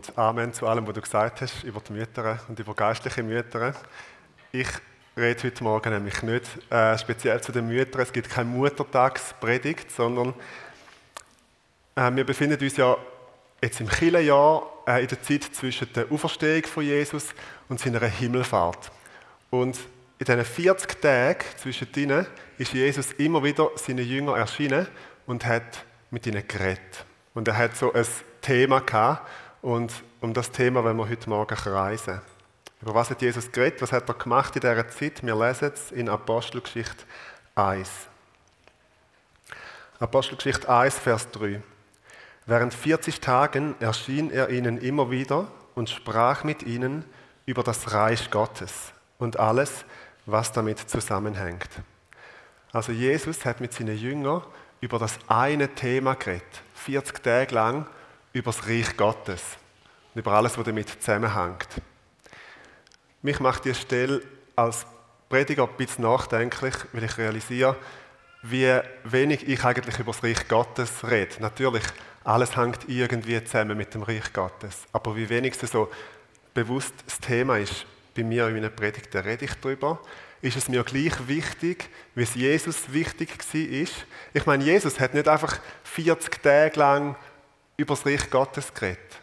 und 0.00 0.16
Amen 0.16 0.50
zu 0.54 0.66
allem, 0.66 0.86
was 0.86 0.94
du 0.94 1.02
gesagt 1.02 1.42
hast 1.42 1.62
über 1.62 1.78
die 1.86 1.92
Mütter 1.92 2.40
und 2.48 2.58
über 2.58 2.72
geistliche 2.74 3.22
Mütter. 3.22 3.74
Ich 4.50 4.66
rede 5.14 5.42
heute 5.42 5.62
Morgen 5.62 5.92
nämlich 5.92 6.22
nicht 6.22 6.72
äh, 6.72 6.96
speziell 6.96 7.38
zu 7.42 7.52
den 7.52 7.68
Müttern. 7.68 8.00
Es 8.00 8.10
gibt 8.10 8.30
keine 8.30 8.48
Muttertagspredigt, 8.48 9.90
sondern 9.90 10.32
äh, 11.96 12.10
wir 12.14 12.24
befinden 12.24 12.58
uns 12.58 12.78
ja 12.78 12.96
jetzt 13.60 13.78
im 13.82 13.88
Kirchenjahr 13.88 14.62
äh, 14.86 15.02
in 15.02 15.08
der 15.08 15.20
Zeit 15.20 15.44
zwischen 15.52 15.92
der 15.92 16.10
Auferstehung 16.10 16.64
von 16.64 16.82
Jesus 16.82 17.34
und 17.68 17.78
seiner 17.78 18.00
Himmelfahrt. 18.00 18.90
Und 19.50 19.78
in 20.18 20.24
diesen 20.24 20.44
40 20.46 21.02
Tagen 21.02 21.44
zwischen 21.58 21.88
ihnen 21.94 22.26
ist 22.56 22.72
Jesus 22.72 23.12
immer 23.18 23.44
wieder 23.44 23.68
seinen 23.76 24.06
Jüngern 24.06 24.38
erschienen 24.38 24.86
und 25.26 25.44
hat 25.44 25.84
mit 26.10 26.26
ihnen 26.26 26.48
geredet. 26.48 27.04
Und 27.34 27.48
er 27.48 27.58
hat 27.58 27.76
so 27.76 27.92
ein 27.92 28.06
Thema 28.40 28.80
gehabt 28.80 29.28
und 29.62 29.92
um 30.20 30.32
das 30.32 30.50
Thema 30.50 30.84
wollen 30.84 30.96
wir 30.96 31.08
heute 31.08 31.28
Morgen 31.28 31.54
reisen. 31.54 32.20
Über 32.80 32.94
was 32.94 33.10
hat 33.10 33.20
Jesus 33.20 33.52
geredet? 33.52 33.82
Was 33.82 33.92
hat 33.92 34.08
er 34.08 34.14
gemacht 34.14 34.56
in 34.56 34.60
dieser 34.60 34.88
Zeit? 34.88 35.24
Wir 35.24 35.36
lesen 35.36 35.72
es 35.74 35.92
in 35.92 36.08
Apostelgeschichte 36.08 37.04
1. 37.54 37.90
Apostelgeschichte 39.98 40.66
1, 40.68 40.98
Vers 40.98 41.30
3. 41.32 41.60
Während 42.46 42.72
40 42.72 43.20
Tagen 43.20 43.74
erschien 43.80 44.30
er 44.30 44.48
ihnen 44.48 44.78
immer 44.78 45.10
wieder 45.10 45.48
und 45.74 45.90
sprach 45.90 46.42
mit 46.42 46.62
ihnen 46.62 47.04
über 47.44 47.62
das 47.62 47.92
Reich 47.92 48.30
Gottes 48.30 48.92
und 49.18 49.38
alles, 49.38 49.84
was 50.24 50.52
damit 50.52 50.78
zusammenhängt. 50.78 51.68
Also 52.72 52.92
Jesus 52.92 53.44
hat 53.44 53.60
mit 53.60 53.74
seinen 53.74 53.98
Jüngern 53.98 54.42
über 54.80 54.98
das 54.98 55.18
eine 55.28 55.68
Thema 55.74 56.14
geredet, 56.14 56.62
40 56.74 57.22
Tage 57.22 57.54
lang 57.54 57.86
über 58.32 58.52
das 58.52 58.66
Reich 58.66 58.96
Gottes 58.96 59.42
und 60.14 60.20
über 60.20 60.32
alles, 60.32 60.56
was 60.56 60.64
damit 60.64 60.88
zusammenhängt. 60.88 61.68
Mich 63.22 63.40
macht 63.40 63.64
diese 63.64 63.80
Stelle 63.80 64.22
als 64.56 64.86
Prediger 65.28 65.68
ein 65.68 65.76
bisschen 65.76 66.04
nachdenklich, 66.04 66.74
weil 66.92 67.04
ich 67.04 67.18
realisiere, 67.18 67.76
wie 68.42 68.80
wenig 69.04 69.46
ich 69.46 69.64
eigentlich 69.64 69.98
über 69.98 70.12
das 70.12 70.22
Reich 70.22 70.48
Gottes 70.48 71.08
rede. 71.08 71.36
Natürlich, 71.40 71.84
alles 72.24 72.56
hängt 72.56 72.88
irgendwie 72.88 73.42
zusammen 73.44 73.76
mit 73.76 73.94
dem 73.94 74.02
Reich 74.02 74.32
Gottes. 74.32 74.84
Aber 74.92 75.14
wie 75.16 75.28
wenig 75.28 75.54
es 75.60 75.70
so 75.70 75.90
bewusst 76.54 76.94
das 77.06 77.18
Thema 77.20 77.58
ist, 77.58 77.86
bei 78.16 78.24
mir 78.24 78.48
in 78.48 78.54
meinen 78.54 78.74
Predigten 78.74 79.18
rede 79.18 79.44
ich 79.44 79.54
darüber, 79.54 80.00
ist 80.42 80.56
es 80.56 80.68
mir 80.68 80.82
gleich 80.84 81.28
wichtig, 81.28 81.88
wie 82.14 82.22
es 82.22 82.34
Jesus 82.34 82.92
wichtig 82.92 83.38
war. 83.38 83.88
Ich 84.32 84.46
meine, 84.46 84.64
Jesus 84.64 84.98
hat 84.98 85.14
nicht 85.14 85.28
einfach 85.28 85.58
40 85.84 86.42
Tage 86.42 86.78
lang 86.78 87.16
über 87.80 87.94
das 87.94 88.04
Reich 88.04 88.30
Gottes 88.30 88.72
geredet, 88.74 89.20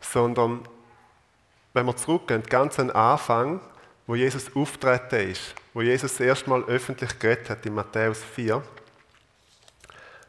sondern 0.00 0.66
wenn 1.72 1.86
wir 1.86 1.96
zurückgehen, 1.96 2.42
ganz 2.44 2.78
am 2.78 2.90
Anfang, 2.90 3.60
wo 4.06 4.14
Jesus 4.14 4.54
auftreten 4.54 5.30
ist, 5.30 5.54
wo 5.74 5.82
Jesus 5.82 6.16
das 6.16 6.46
Mal 6.46 6.62
öffentlich 6.64 7.18
geredet 7.18 7.50
hat, 7.50 7.66
in 7.66 7.74
Matthäus 7.74 8.22
4, 8.22 8.62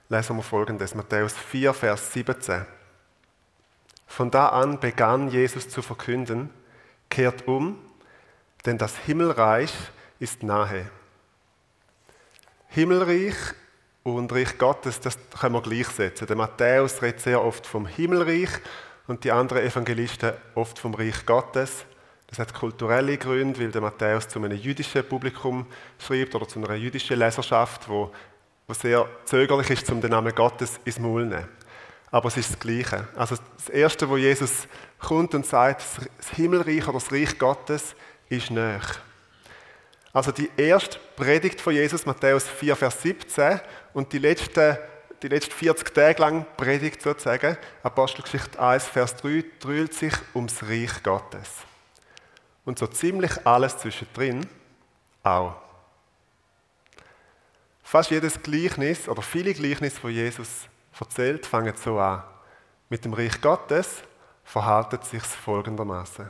lesen 0.10 0.36
wir 0.36 0.44
folgendes, 0.44 0.96
Matthäus 0.96 1.34
4, 1.34 1.74
Vers 1.74 2.12
17. 2.14 2.66
Von 4.08 4.32
da 4.32 4.50
an 4.50 4.80
begann 4.80 5.30
Jesus 5.30 5.70
zu 5.70 5.82
verkünden, 5.82 6.50
kehrt 7.10 7.48
um, 7.48 7.78
denn 8.66 8.78
das 8.78 8.98
Himmelreich 8.98 9.74
ist 10.20 10.44
nahe. 10.44 10.90
Himmelreich 12.70 13.36
und 14.16 14.32
Reich 14.32 14.58
Gottes, 14.58 15.00
das 15.00 15.18
können 15.40 15.56
wir 15.56 15.62
gleichsetzen. 15.62 16.28
Der 16.28 16.36
Matthäus 16.36 17.02
redet 17.02 17.22
sehr 17.22 17.44
oft 17.44 17.66
vom 17.66 17.86
Himmelreich 17.86 18.50
und 19.08 19.24
die 19.24 19.32
anderen 19.32 19.64
Evangelisten 19.64 20.34
oft 20.56 20.80
vom 20.80 20.94
Reich 20.94 21.26
Gottes. 21.26 21.86
Das 22.28 22.40
hat 22.40 22.54
kulturelle 22.54 23.18
Gründe, 23.18 23.60
weil 23.60 23.72
der 23.72 23.82
Matthäus 23.82 24.28
zu 24.28 24.40
einem 24.40 24.58
jüdischen 24.58 25.08
Publikum 25.08 25.66
schreibt 25.98 26.36
oder 26.36 26.48
zu 26.48 26.60
einer 26.60 26.76
jüdischen 26.76 27.18
Leserschaft, 27.18 27.88
wo, 27.88 28.12
wo 28.68 28.74
sehr 28.74 29.08
zögerlich 29.26 29.70
ist, 29.70 29.90
um 29.92 30.02
den 30.02 30.12
Namen 30.12 30.36
Gottes 30.36 30.80
ins 30.84 31.00
Maul 31.00 31.24
zu 31.24 31.30
nehmen. 31.30 31.48
Aber 32.12 32.28
es 32.28 32.38
ist 32.38 32.52
das 32.52 32.60
Gleiche. 32.60 33.08
Also 33.16 33.36
das 33.58 33.70
Erste, 33.70 34.08
wo 34.08 34.18
Jesus 34.18 34.68
kommt 35.00 35.36
und 35.36 35.46
sagt, 35.46 35.84
das 36.18 36.30
Himmelreich 36.32 36.84
oder 36.88 37.00
das 37.00 37.12
Reich 37.12 37.38
Gottes 37.38 37.96
ist 38.30 38.52
näher. 38.52 38.82
Also 40.18 40.32
die 40.32 40.50
erste 40.58 40.98
Predigt 41.16 41.62
von 41.62 41.74
Jesus, 41.74 42.08
Matthäus 42.08 42.48
4, 42.48 42.76
Vers 42.76 43.04
17, 43.04 43.62
und 43.94 44.12
die 44.12 44.18
letzten, 44.18 44.76
die 45.22 45.28
letzten 45.28 45.52
40 45.52 45.94
Tage 45.94 46.20
lang 46.20 46.44
Predigt 46.58 47.04
sozusagen, 47.04 47.56
Apostelgeschichte 47.84 48.60
1, 48.60 48.86
Vers 48.86 49.16
3, 49.18 49.46
dreht 49.60 49.94
sich 49.94 50.14
ums 50.34 50.64
Reich 50.64 51.04
Gottes. 51.04 51.48
Und 52.66 52.80
so 52.80 52.88
ziemlich 52.88 53.46
alles 53.46 53.78
zwischendrin 53.78 54.48
auch. 55.22 55.54
Fast 57.84 58.10
jedes 58.10 58.42
Gleichnis 58.42 59.08
oder 59.08 59.22
viele 59.22 59.54
Gleichnisse 59.54 60.00
von 60.00 60.10
Jesus 60.10 60.68
erzählt, 61.00 61.46
fangen 61.46 61.76
so 61.78 62.00
an. 62.00 62.24
Mit 62.90 63.06
dem 63.06 63.14
Reich 63.14 63.40
Gottes 63.40 64.02
verhaltet 64.44 65.06
sich 65.06 65.22
folgendermaßen. 65.22 66.28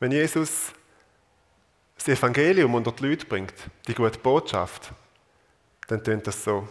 Wenn 0.00 0.10
Jesus 0.10 0.72
das 2.04 2.18
Evangelium 2.18 2.74
unter 2.74 2.92
die 2.92 3.06
Leute 3.06 3.24
bringt, 3.24 3.54
die 3.88 3.94
gute 3.94 4.18
Botschaft, 4.18 4.92
dann 5.86 6.04
tönt 6.04 6.26
das 6.26 6.44
so. 6.44 6.68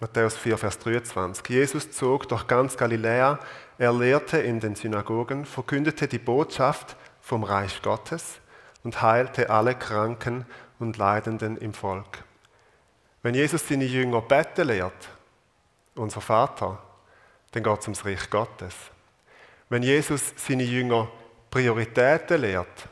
Matthäus 0.00 0.36
4, 0.36 0.56
Vers 0.56 0.78
23. 0.78 1.46
Jesus 1.48 1.90
zog 1.90 2.26
durch 2.28 2.46
ganz 2.46 2.76
Galiläa, 2.76 3.38
er 3.76 3.92
lehrte 3.92 4.38
in 4.38 4.60
den 4.60 4.74
Synagogen, 4.74 5.44
verkündete 5.44 6.08
die 6.08 6.18
Botschaft 6.18 6.96
vom 7.20 7.44
Reich 7.44 7.82
Gottes 7.82 8.40
und 8.82 9.02
heilte 9.02 9.50
alle 9.50 9.74
Kranken 9.74 10.46
und 10.78 10.96
Leidenden 10.96 11.58
im 11.58 11.74
Volk. 11.74 12.24
Wenn 13.22 13.34
Jesus 13.34 13.68
seine 13.68 13.84
Jünger 13.84 14.22
beten 14.22 14.68
lehrt, 14.68 15.10
unser 15.94 16.22
Vater, 16.22 16.82
dann 17.52 17.62
geht 17.62 17.80
es 17.80 17.86
ums 17.86 18.04
Reich 18.06 18.30
Gottes. 18.30 18.74
Wenn 19.68 19.82
Jesus 19.82 20.32
seine 20.36 20.64
Jünger 20.64 21.08
Prioritäten 21.50 22.40
lehrt, 22.40 22.88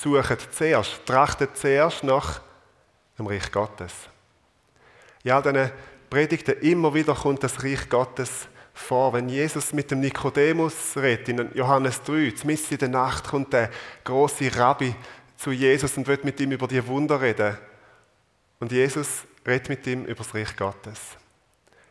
sucht 0.00 0.48
zuerst, 0.52 1.04
trachtet 1.06 1.56
zuerst 1.56 2.04
nach 2.04 2.40
dem 3.18 3.26
Reich 3.26 3.50
Gottes. 3.50 3.92
All 5.24 5.42
diesen 5.42 5.70
Predigten 6.10 6.58
immer 6.60 6.94
wieder 6.94 7.14
kommt 7.14 7.42
das 7.42 7.62
Reich 7.64 7.88
Gottes 7.88 8.48
vor. 8.72 9.12
Wenn 9.12 9.28
Jesus 9.28 9.72
mit 9.72 9.90
dem 9.90 10.00
Nikodemus 10.00 10.96
redet, 10.96 11.28
in 11.28 11.50
Johannes 11.54 12.02
3, 12.02 12.32
mitten 12.44 12.72
in 12.72 12.78
der 12.78 12.88
Nacht 12.88 13.26
kommt 13.28 13.52
der 13.52 13.70
große 14.04 14.54
Rabbi 14.54 14.94
zu 15.36 15.50
Jesus 15.50 15.96
und 15.96 16.06
wird 16.06 16.24
mit 16.24 16.38
ihm 16.40 16.52
über 16.52 16.68
die 16.68 16.86
Wunder 16.86 17.20
reden. 17.20 17.56
Und 18.60 18.70
Jesus 18.70 19.24
redet 19.46 19.68
mit 19.68 19.86
ihm 19.86 20.04
über 20.04 20.22
das 20.22 20.34
Reich 20.34 20.56
Gottes. 20.56 21.00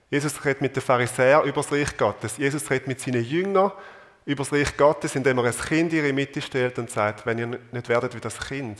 Jesus 0.09 0.43
redet 0.45 0.61
mit 0.61 0.75
den 0.75 0.83
Pharisäern 0.83 1.43
über 1.43 1.61
das 1.61 1.72
Reich 1.72 1.97
Gottes. 1.97 2.37
Jesus 2.37 2.69
redet 2.69 2.87
mit 2.87 3.01
seinen 3.01 3.23
Jüngern 3.23 3.72
über 4.25 4.44
das 4.44 4.52
Reich 4.52 4.75
Gottes, 4.75 5.16
indem 5.16 5.38
er 5.38 5.46
ein 5.46 5.58
Kind 5.58 5.94
in 5.94 5.99
ihre 5.99 6.14
Mitte 6.14 6.41
stellt 6.41 6.79
und 6.79 6.90
sagt, 6.90 7.26
wenn 7.26 7.38
ihr 7.38 7.59
nicht 7.72 7.90
werdet 7.90 8.16
wie 8.16 8.20
das 8.20 8.40
Kind, 8.40 8.79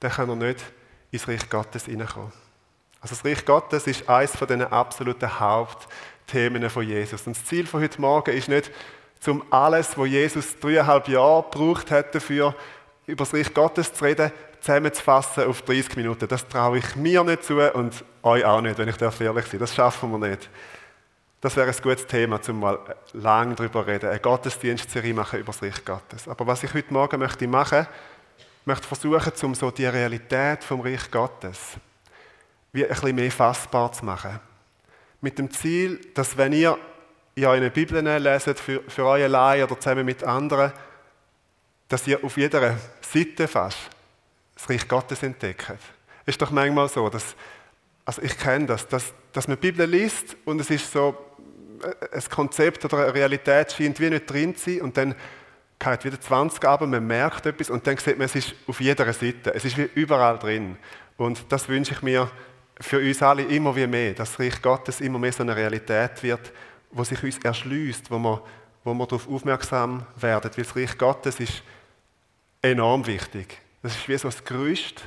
dann 0.00 0.10
könnt 0.10 0.28
ihr 0.28 0.36
nicht 0.36 0.64
ins 1.10 1.28
Reich 1.28 1.48
Gottes 1.48 1.86
hineinkommen. 1.86 2.32
Also 3.00 3.16
das 3.16 3.24
Reich 3.24 3.44
Gottes 3.44 3.86
ist 3.86 4.08
eines 4.08 4.36
von 4.36 4.46
den 4.46 4.62
absoluten 4.62 5.40
Hauptthemen 5.40 6.68
von 6.70 6.86
Jesus. 6.86 7.26
Und 7.26 7.36
das 7.36 7.44
Ziel 7.44 7.66
von 7.66 7.82
heute 7.82 8.00
Morgen 8.00 8.36
ist 8.36 8.48
nicht, 8.48 8.70
um 9.26 9.42
alles, 9.50 9.96
was 9.96 10.08
Jesus 10.08 10.58
dreieinhalb 10.58 11.08
Jahre 11.08 11.44
gebraucht 11.44 11.90
hat 11.90 12.14
dafür, 12.14 12.54
über 13.06 13.24
das 13.24 13.34
Reich 13.34 13.52
Gottes 13.54 13.92
zu 13.92 14.04
reden, 14.04 14.30
zusammenzufassen 14.60 15.44
auf 15.44 15.62
30 15.62 15.96
Minuten. 15.96 16.28
Das 16.28 16.46
traue 16.46 16.78
ich 16.78 16.96
mir 16.96 17.24
nicht 17.24 17.44
zu 17.44 17.58
und 17.74 18.04
euch 18.22 18.44
auch 18.44 18.60
nicht, 18.60 18.78
wenn 18.78 18.88
ich 18.88 19.00
ehrlich 19.00 19.46
sein 19.46 19.58
Das 19.58 19.74
schaffen 19.74 20.10
wir 20.12 20.28
nicht. 20.28 20.48
Das 21.42 21.56
wäre 21.56 21.68
ein 21.68 21.82
gutes 21.82 22.06
Thema, 22.06 22.38
um 22.48 22.60
mal 22.60 22.78
lang 23.14 23.56
darüber 23.56 23.84
reden, 23.84 24.08
eine 24.08 24.20
Gottesdienstserie 24.20 25.12
machen 25.12 25.40
über 25.40 25.50
das 25.50 25.60
Reich 25.60 25.84
Gottes. 25.84 26.28
Aber 26.28 26.46
was 26.46 26.62
ich 26.62 26.72
heute 26.72 26.92
Morgen 26.92 27.18
möchte 27.18 27.48
machen, 27.48 27.84
möchte 28.64 28.86
versuchen, 28.86 29.32
um 29.42 29.52
so 29.56 29.72
die 29.72 29.86
Realität 29.86 30.62
vom 30.62 30.82
Reich 30.82 31.10
Gottes 31.10 31.58
wie 32.72 32.84
ein 32.84 32.88
bisschen 32.88 33.16
mehr 33.16 33.30
fassbar 33.32 33.90
zu 33.90 34.04
machen. 34.04 34.38
Mit 35.20 35.36
dem 35.36 35.50
Ziel, 35.50 36.00
dass 36.14 36.36
wenn 36.36 36.52
ihr 36.52 36.78
in 37.34 37.44
euren 37.44 37.72
Bibeln 37.72 38.06
leset, 38.22 38.60
für, 38.60 38.80
für 38.86 39.04
euch 39.04 39.24
allein 39.24 39.64
oder 39.64 39.80
zusammen 39.80 40.06
mit 40.06 40.22
anderen, 40.22 40.72
dass 41.88 42.06
ihr 42.06 42.22
auf 42.22 42.36
jeder 42.36 42.76
Seite 43.00 43.48
fast 43.48 43.78
das 44.54 44.70
Reich 44.70 44.86
Gottes 44.86 45.24
entdeckt. 45.24 45.72
Ist 46.24 46.40
doch 46.40 46.52
manchmal 46.52 46.88
so, 46.88 47.08
dass, 47.08 47.34
also 48.04 48.22
ich 48.22 48.38
kenne 48.38 48.66
das, 48.66 48.86
dass, 48.86 49.12
dass 49.32 49.48
man 49.48 49.56
die 49.60 49.72
Bibel 49.72 49.90
liest 49.90 50.36
und 50.44 50.60
es 50.60 50.70
ist 50.70 50.90
so, 50.92 51.16
ein 51.82 52.22
Konzept 52.30 52.84
oder 52.84 53.04
eine 53.04 53.14
Realität 53.14 53.72
scheint 53.72 54.00
wie 54.00 54.10
nicht 54.10 54.30
drin 54.30 54.56
zu 54.56 54.70
sein 54.70 54.82
und 54.82 54.96
dann 54.96 55.14
geht 55.78 56.04
wieder 56.04 56.20
20 56.20 56.64
aber 56.64 56.86
man 56.86 57.06
merkt 57.06 57.46
etwas 57.46 57.70
und 57.70 57.86
dann 57.86 57.96
sieht 57.96 58.18
man, 58.18 58.26
es 58.26 58.36
ist 58.36 58.54
auf 58.66 58.80
jeder 58.80 59.12
Seite, 59.12 59.54
es 59.54 59.64
ist 59.64 59.76
wie 59.76 59.88
überall 59.94 60.38
drin. 60.38 60.76
Und 61.16 61.44
das 61.48 61.68
wünsche 61.68 61.92
ich 61.92 62.02
mir 62.02 62.30
für 62.80 62.98
uns 62.98 63.22
alle 63.22 63.42
immer 63.42 63.74
wie 63.76 63.86
mehr, 63.86 64.14
dass 64.14 64.30
das 64.30 64.40
Reich 64.40 64.62
Gottes 64.62 65.00
immer 65.00 65.18
mehr 65.18 65.32
so 65.32 65.42
eine 65.42 65.54
Realität 65.54 66.22
wird, 66.22 66.52
wo 66.90 67.04
sich 67.04 67.22
uns 67.22 67.38
erschließt, 67.38 68.10
wo 68.10 68.18
wir 68.18 68.42
wo 68.84 68.94
wir 68.94 69.06
darauf 69.06 69.28
aufmerksam 69.28 70.06
werden, 70.16 70.50
weil 70.56 70.64
das 70.64 70.76
Reich 70.76 70.98
Gottes 70.98 71.40
ist 71.40 71.62
enorm 72.60 73.06
wichtig. 73.06 73.58
Das 73.82 73.94
ist 73.94 74.08
wie 74.08 74.18
so 74.18 74.28
das 74.28 74.44
Gerüst, 74.44 75.04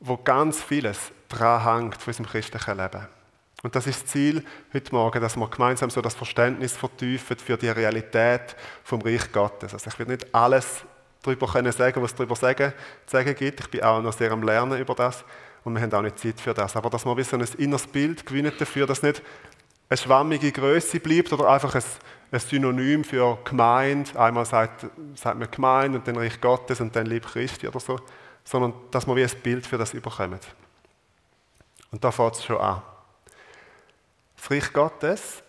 wo 0.00 0.16
ganz 0.16 0.62
vieles 0.62 1.12
dran 1.28 1.64
hängt 1.64 1.96
von 1.96 2.10
unserem 2.12 2.26
christlichen 2.26 2.76
Leben. 2.76 3.08
Und 3.62 3.74
das 3.74 3.88
ist 3.88 4.04
das 4.04 4.12
Ziel 4.12 4.44
heute 4.72 4.94
Morgen, 4.94 5.20
dass 5.20 5.36
wir 5.36 5.48
gemeinsam 5.48 5.90
so 5.90 6.00
das 6.00 6.14
Verständnis 6.14 6.76
vertiefen 6.76 7.36
für 7.38 7.56
die 7.56 7.68
Realität 7.68 8.54
vom 8.84 9.02
Reich 9.02 9.32
Gottes. 9.32 9.74
Also 9.74 9.90
ich 9.90 9.98
will 9.98 10.06
nicht 10.06 10.32
alles 10.32 10.84
darüber 11.22 11.48
können 11.48 11.72
sagen, 11.72 12.00
was 12.00 12.12
es 12.12 12.16
darüber 12.16 12.36
sagen, 12.36 12.72
zu 13.06 13.16
sagen 13.16 13.34
gibt. 13.34 13.60
Ich 13.60 13.68
bin 13.68 13.82
auch 13.82 14.00
noch 14.00 14.12
sehr 14.12 14.30
am 14.30 14.42
Lernen 14.44 14.78
über 14.78 14.94
das 14.94 15.24
und 15.64 15.74
wir 15.74 15.82
haben 15.82 15.92
auch 15.92 16.02
nicht 16.02 16.18
Zeit 16.20 16.40
für 16.40 16.54
das. 16.54 16.76
Aber 16.76 16.88
dass 16.88 17.04
wir 17.04 17.16
wie 17.16 17.24
so 17.24 17.36
ein 17.36 17.46
inneres 17.58 17.86
Bild 17.86 18.24
gewinnen 18.24 18.52
dafür, 18.56 18.86
dass 18.86 19.02
nicht 19.02 19.22
eine 19.88 19.96
schwammige 19.96 20.52
Größe 20.52 21.00
bleibt 21.00 21.32
oder 21.32 21.48
einfach 21.48 21.74
ein, 21.74 21.82
ein 22.30 22.40
Synonym 22.40 23.02
für 23.02 23.38
Gemeinde. 23.44 24.18
Einmal 24.18 24.44
sagt, 24.44 24.86
sagt 25.16 25.38
man 25.38 25.50
Gemeinde 25.50 25.98
und 25.98 26.06
dann 26.06 26.16
Reich 26.16 26.40
Gottes 26.40 26.80
und 26.80 26.94
dann 26.94 27.06
Lieb 27.06 27.26
Christi 27.26 27.66
oder 27.66 27.80
so. 27.80 27.98
Sondern 28.44 28.72
dass 28.92 29.06
wir 29.06 29.16
wie 29.16 29.24
ein 29.24 29.42
Bild 29.42 29.66
für 29.66 29.78
das 29.78 29.94
überkommen. 29.94 30.38
Und 31.90 32.04
da 32.04 32.12
fängt 32.12 32.36
es 32.36 32.44
schon 32.44 32.58
an. 32.58 32.82
Das 34.48 34.56
Reich 34.56 34.72
Gottes 34.72 35.42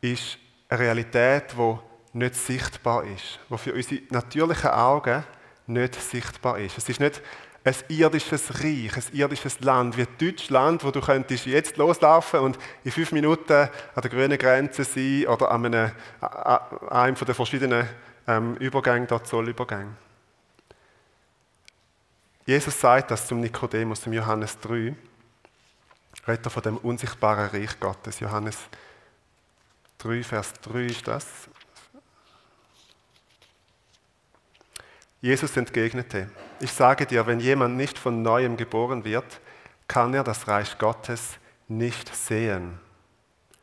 ist 0.00 0.38
eine 0.68 0.78
Realität, 0.78 1.52
die 1.58 1.78
nicht 2.12 2.36
sichtbar 2.36 3.02
ist, 3.02 3.40
die 3.50 3.58
für 3.58 3.74
unsere 3.74 4.02
natürlichen 4.10 4.70
Augen 4.70 5.24
nicht 5.66 6.00
sichtbar 6.00 6.60
ist. 6.60 6.78
Es 6.78 6.88
ist 6.88 7.00
nicht 7.00 7.20
ein 7.64 7.74
irdisches 7.88 8.62
Reich, 8.62 8.96
ein 8.96 9.14
irdisches 9.14 9.58
Land 9.60 9.96
wie 9.96 10.06
Deutschland, 10.06 10.84
wo 10.84 10.92
du 10.92 11.00
könntest 11.00 11.46
jetzt 11.46 11.76
loslaufen 11.76 12.38
und 12.38 12.56
in 12.84 12.92
fünf 12.92 13.10
Minuten 13.10 13.52
an 13.52 14.02
der 14.02 14.10
grünen 14.10 14.38
Grenze 14.38 14.84
sein 14.84 15.26
oder 15.26 15.50
an 15.50 15.66
einem, 15.66 15.90
an 16.20 16.88
einem 16.90 17.16
den 17.16 17.34
verschiedenen 17.34 17.88
ähm, 18.28 18.54
Übergängen, 18.58 19.08
dort 19.08 19.26
Zollübergängen. 19.26 19.96
Jesus 22.46 22.78
sagt 22.78 23.10
das 23.10 23.26
zum 23.26 23.40
Nikodemus, 23.40 24.02
zum 24.02 24.12
Johannes 24.12 24.56
3, 24.60 24.94
redet 26.26 26.46
er 26.46 26.50
von 26.50 26.62
dem 26.62 26.76
unsichtbaren 26.78 27.48
Reich 27.48 27.78
Gottes. 27.80 28.20
Johannes 28.20 28.58
3, 29.98 30.22
Vers 30.22 30.52
3 30.62 30.86
ist 30.86 31.06
das. 31.06 31.26
Jesus 35.20 35.56
entgegnete, 35.56 36.30
ich 36.60 36.70
sage 36.70 37.06
dir, 37.06 37.26
wenn 37.26 37.40
jemand 37.40 37.76
nicht 37.76 37.98
von 37.98 38.20
neuem 38.20 38.58
geboren 38.58 39.04
wird, 39.04 39.40
kann 39.88 40.12
er 40.12 40.22
das 40.22 40.46
Reich 40.48 40.76
Gottes 40.78 41.38
nicht 41.66 42.14
sehen. 42.14 42.78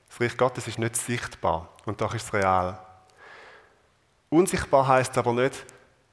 Das 0.10 0.20
Reich 0.20 0.38
Gottes 0.38 0.68
ist 0.68 0.80
nicht 0.80 0.96
sichtbar 0.96 1.70
und 1.86 2.02
doch 2.02 2.16
ist 2.16 2.26
es 2.26 2.34
real. 2.34 2.80
Unsichtbar 4.30 4.88
heißt 4.88 5.18
aber 5.18 5.34
nicht, 5.34 5.66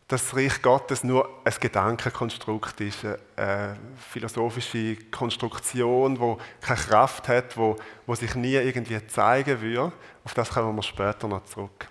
dass 0.09 0.25
das 0.25 0.37
Reich 0.37 0.63
Gottes 0.63 1.05
nur 1.05 1.29
ein 1.45 1.55
Gedankenkonstrukt 1.61 2.81
ist, 2.81 3.05
eine 3.37 3.77
philosophische 4.11 4.97
Konstruktion, 5.11 6.19
wo 6.19 6.39
keine 6.61 6.81
Kraft 6.81 7.29
hat, 7.29 7.57
wo, 7.57 7.77
wo 8.07 8.15
sich 8.15 8.35
nie 8.35 8.55
irgendwie 8.55 9.07
zeigen 9.07 9.61
würde. 9.61 9.93
Auf 10.25 10.35
das 10.35 10.49
kommen 10.49 10.75
wir 10.75 10.83
später 10.83 11.29
noch 11.29 11.45
zurück. 11.45 11.89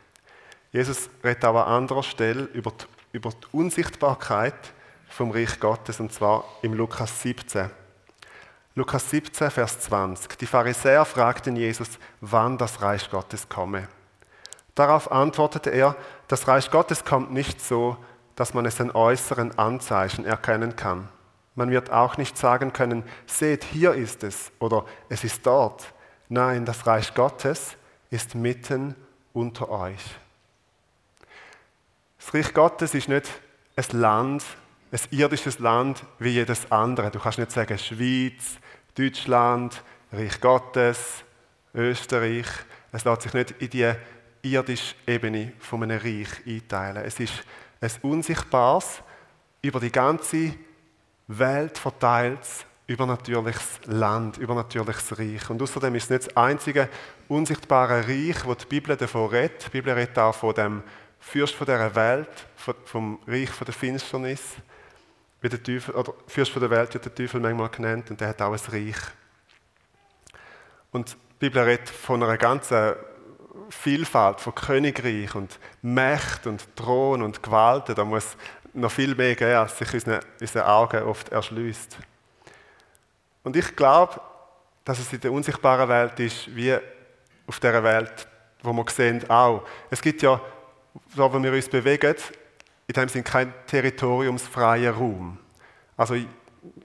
Jesus 0.72 1.10
redet 1.24 1.46
aber 1.46 1.68
an 1.68 1.84
anderer 1.84 2.04
Stelle 2.04 2.44
über 2.54 2.72
die 2.72 2.86
über 3.18 3.32
die 3.32 3.58
Unsichtbarkeit 3.58 4.74
vom 5.10 5.32
Reich 5.32 5.60
Gottes, 5.60 6.00
und 6.00 6.14
zwar 6.14 6.46
im 6.62 6.74
Lukas 6.74 7.22
17. 7.22 7.70
Lukas 8.76 9.10
17, 9.10 9.50
Vers 9.50 9.80
20. 9.80 10.38
Die 10.38 10.46
Pharisäer 10.46 11.04
fragten 11.06 11.56
Jesus, 11.56 11.98
wann 12.22 12.58
das 12.58 12.82
Reich 12.82 13.10
Gottes 13.10 13.50
komme. 13.50 13.88
Darauf 14.78 15.12
antwortete 15.12 15.72
er, 15.72 15.96
das 16.28 16.48
Reich 16.48 16.70
Gottes 16.70 17.04
kommt 17.04 17.34
nicht 17.34 17.60
so, 17.60 17.98
dass 18.36 18.54
man 18.54 18.64
es 18.68 18.80
an 18.80 18.92
äußeren 18.92 19.58
Anzeichen 19.58 20.24
erkennen 20.24 20.76
kann. 20.76 21.10
Man 21.56 21.72
wird 21.72 21.92
auch 21.92 22.18
nicht 22.18 22.38
sagen 22.38 22.74
können, 22.74 23.02
seht, 23.26 23.64
hier 23.64 23.94
ist 23.96 24.24
es 24.24 24.52
oder 24.60 24.86
es 25.10 25.24
ist 25.24 25.44
dort. 25.48 25.92
Nein, 26.30 26.64
das 26.64 26.86
Reich 26.86 27.16
Gottes 27.16 27.76
ist 28.12 28.36
mitten 28.36 28.94
unter 29.34 29.68
euch. 29.70 30.04
Das 32.20 32.36
Reich 32.36 32.54
Gottes 32.54 32.94
ist 32.94 33.10
nicht 33.10 33.28
ein 33.76 34.00
Land, 34.00 34.44
ein 34.92 35.00
irdisches 35.10 35.58
Land 35.58 36.04
wie 36.20 36.30
jedes 36.30 36.72
andere. 36.72 37.10
Du 37.10 37.18
kannst 37.18 37.40
nicht 37.40 37.52
sagen 37.52 37.80
Schweiz, 37.80 38.60
Deutschland, 38.96 39.82
Reich 40.12 40.40
Gottes, 40.40 41.24
Österreich. 41.74 42.46
Es 42.92 43.06
lässt 43.06 43.24
sich 43.24 43.34
nicht 43.34 43.52
in 43.60 43.72
die 43.72 43.96
irdische 44.52 44.96
Ebene 45.06 45.54
von 45.60 45.84
einem 45.84 46.00
Reich 46.00 46.30
einteilen. 46.46 47.04
Es 47.06 47.20
ist 47.20 47.44
ein 47.82 47.92
unsichtbares, 48.02 49.02
über 49.62 49.80
die 49.80 49.92
ganze 49.92 50.54
Welt 51.28 51.78
verteiltes, 51.78 52.66
übernatürliches 52.88 53.82
Land, 53.86 54.38
übernatürliches 54.38 55.20
Reich. 55.20 55.50
Und 55.50 55.62
außerdem 55.62 55.94
ist 55.96 56.06
es 56.06 56.10
nicht 56.10 56.28
das 56.28 56.38
einzige 56.38 56.90
unsichtbare 57.28 58.08
Reich, 58.08 58.46
wo 58.46 58.54
die 58.56 58.66
Bibel 58.66 58.96
davon 58.96 59.30
redet. 59.30 59.66
Die 59.66 59.70
Bibel 59.70 59.94
redet 59.94 60.18
auch 60.18 60.34
von 60.34 60.56
dem 60.56 60.84
Fürst 61.20 61.56
von 61.56 61.66
dieser 61.66 61.94
Welt, 61.96 62.30
vom 62.86 63.20
Reich 63.28 63.50
der 63.66 63.74
Finsternis, 63.74 64.42
wie 65.42 65.50
der 65.50 65.62
Teufel, 65.62 65.96
oder 65.96 66.14
Fürst 66.28 66.56
der 66.56 66.70
Welt 66.70 66.94
wird 66.94 67.06
der 67.06 67.14
Teufel 67.14 67.42
manchmal 67.42 67.70
genannt, 67.70 68.10
und 68.10 68.22
der 68.22 68.30
hat 68.30 68.42
auch 68.42 68.54
ein 68.54 68.72
Reich. 68.72 68.98
Und 70.92 71.12
die 71.12 71.50
Bibel 71.50 71.62
redet 71.62 71.90
von 71.90 72.24
einer 72.24 72.38
ganzen 72.38 72.94
Vielfalt 73.70 74.42
von 74.42 74.56
Königreich 74.56 75.36
und 75.36 75.60
Mächt 75.82 76.48
und 76.48 76.76
Thron 76.76 77.22
und 77.22 77.44
Gewalten. 77.44 77.96
Da 77.96 78.06
muss 78.06 78.38
noch 78.74 78.92
viel 78.92 79.16
mehr 79.16 79.36
geben, 79.36 79.56
als 79.56 79.78
sich 79.78 79.94
unsere, 79.94 80.20
unsere 80.40 80.68
Augen 80.68 81.04
oft 81.04 81.30
erschließt. 81.30 81.98
Und 83.44 83.56
ich 83.56 83.76
glaube, 83.76 84.20
dass 84.86 85.00
es 85.00 85.12
in 85.12 85.20
der 85.20 85.32
unsichtbaren 85.32 85.90
Welt 85.90 86.20
ist, 86.20 86.56
wie 86.56 86.78
auf 87.46 87.60
der 87.60 87.84
Welt, 87.84 88.28
wo 88.62 88.74
wir 88.74 88.86
sehen, 88.90 89.30
auch. 89.30 89.66
Es 89.90 90.02
gibt 90.02 90.22
ja 90.22 90.40
da 91.16 91.32
wo 91.32 91.42
wir 91.42 91.54
uns 91.54 91.70
bewegen, 91.70 92.16
in 92.88 92.94
dem 92.94 93.10
sind 93.10 93.26
kein 93.26 93.54
territoriumsfreier 93.68 94.94
Raum. 94.94 95.38
Also 95.96 96.16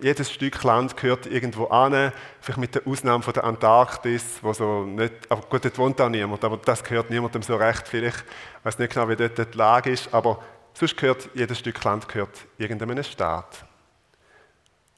jedes 0.00 0.30
Stück 0.30 0.62
Land 0.62 0.96
gehört 0.96 1.26
irgendwo 1.26 1.66
an, 1.66 2.12
vielleicht 2.40 2.58
mit 2.58 2.74
der 2.74 2.86
Ausnahme 2.86 3.22
von 3.22 3.32
der 3.32 3.44
Antarktis, 3.44 4.38
wo 4.42 4.52
so 4.52 4.84
nicht, 4.84 5.12
aber 5.28 5.42
gut, 5.42 5.64
dort 5.64 5.78
wohnt 5.78 6.00
auch 6.00 6.08
niemand, 6.08 6.44
aber 6.44 6.56
das 6.56 6.82
gehört 6.82 7.10
niemandem 7.10 7.42
so 7.42 7.56
recht 7.56 7.86
vielleicht. 7.88 8.24
Ich 8.58 8.64
weiß 8.64 8.78
nicht 8.78 8.92
genau, 8.92 9.08
wie 9.08 9.16
dort 9.16 9.38
die 9.38 9.58
Lage 9.58 9.90
ist, 9.90 10.12
aber 10.12 10.42
sonst 10.74 10.96
gehört 10.96 11.28
jedes 11.34 11.58
Stück 11.58 11.82
Land 11.84 12.08
gehört 12.08 12.46
irgendeinem 12.58 13.02
Staat. 13.02 13.64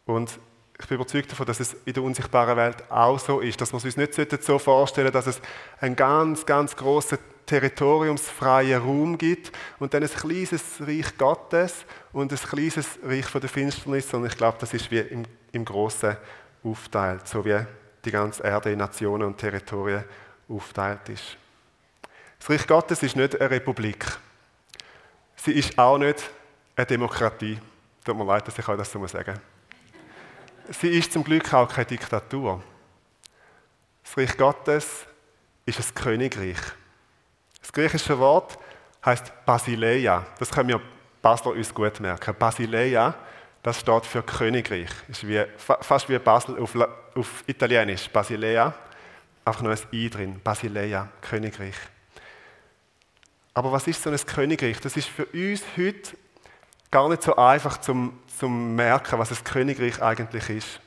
Und 0.07 0.39
ich 0.79 0.87
bin 0.89 0.97
überzeugt 0.97 1.31
davon, 1.31 1.47
dass 1.47 1.61
es 1.61 1.75
in 1.85 1.93
der 1.93 2.03
unsichtbaren 2.03 2.57
Welt 2.57 2.91
auch 2.91 3.19
so 3.19 3.41
ist, 3.41 3.61
dass 3.61 3.73
wir 3.73 3.79
es 3.79 3.85
uns 3.85 3.97
nicht 3.97 4.43
so 4.43 4.59
vorstellen 4.59 5.13
dass 5.13 5.27
es 5.27 5.41
einen 5.81 5.97
ganz, 5.97 6.45
ganz 6.45 6.75
großen 6.75 7.19
territoriumsfreien 7.47 8.81
Raum 8.81 9.19
gibt 9.19 9.53
und 9.79 9.93
dann 9.93 10.03
ein 10.03 10.09
kleines 10.09 10.81
Reich 10.81 11.17
Gottes 11.17 11.85
und 12.13 12.33
ein 12.33 12.39
kleines 12.39 12.99
Reich 13.03 13.27
von 13.27 13.41
der 13.41 13.51
Finsternis. 13.51 14.13
Und 14.15 14.27
ich 14.27 14.37
glaube, 14.37 14.59
das 14.61 14.73
ist 14.75 14.91
wie 14.91 15.01
im, 15.01 15.25
im 15.53 15.65
Großen 15.65 16.17
aufteilt, 16.63 17.29
so 17.29 17.45
wie 17.45 17.59
die 18.05 18.11
ganze 18.11 18.43
Erde 18.43 18.73
in 18.73 18.79
Nationen 18.79 19.25
und 19.25 19.39
Territorien 19.39 20.05
aufteilt 20.49 21.09
ist. 21.09 21.37
Das 22.39 22.51
Reich 22.51 22.67
Gottes 22.67 23.03
ist 23.03 23.17
nicht 23.17 23.41
eine 23.41 23.51
Republik. 23.51 24.05
Sie 25.37 25.53
ist 25.53 25.79
auch 25.79 25.99
nicht 25.99 26.31
eine 26.77 26.87
Demokratie. 26.87 27.59
Tut 28.05 28.17
mir 28.17 28.25
leid, 28.25 28.47
dass 28.47 28.59
ich 28.59 28.69
euch 28.69 28.77
das 28.77 28.91
so 28.91 29.07
sagen 29.07 29.33
muss. 29.33 30.79
Sie 30.81 30.89
ist 30.89 31.13
zum 31.13 31.25
Glück 31.25 31.53
auch 31.53 31.69
keine 31.69 31.87
Diktatur. 31.87 32.63
Das 34.03 34.17
Reich 34.17 34.37
Gottes 34.37 35.07
ist 35.67 35.81
ein 35.81 35.95
Königreich. 35.95 36.59
Das 37.65 37.73
griechische 37.73 38.19
Wort 38.19 38.59
heißt 39.07 39.33
Basileia. 39.47 40.27
Das 40.39 40.51
können 40.51 40.69
wir 40.69 40.83
Basler 41.23 41.53
uns 41.53 41.73
gut 41.73 41.99
merken. 41.99 42.35
Basileia, 42.39 43.15
das 43.63 43.81
steht 43.81 44.05
für 44.05 44.23
Königreich. 44.23 44.91
Ist 45.09 45.27
wie, 45.27 45.43
fast 45.57 46.11
wie 46.11 46.19
Basel 46.19 46.59
auf, 46.59 46.77
auf 47.15 47.43
Italienisch. 47.47 48.11
Basilea, 48.11 48.75
einfach 49.47 49.63
nur 49.63 49.73
ein 49.73 49.79
I 49.93 50.11
drin. 50.11 50.43
Basileia, 50.45 51.09
Königreich. 51.23 51.77
Aber 53.55 53.73
was 53.73 53.87
ist 53.87 54.03
so 54.03 54.11
ein 54.11 54.27
Königreich? 54.27 54.79
Das 54.81 54.99
ist 54.99 55.09
für 55.09 55.25
uns 55.25 55.63
heute 55.79 56.19
gar 56.91 57.09
nicht 57.09 57.23
so 57.23 57.35
einfach 57.37 57.79
zum, 57.79 58.21
zum 58.39 58.75
merken, 58.75 59.19
was 59.19 59.31
ein 59.31 59.43
Königreich 59.43 60.03
eigentlich 60.03 60.51
ist. 60.51 60.81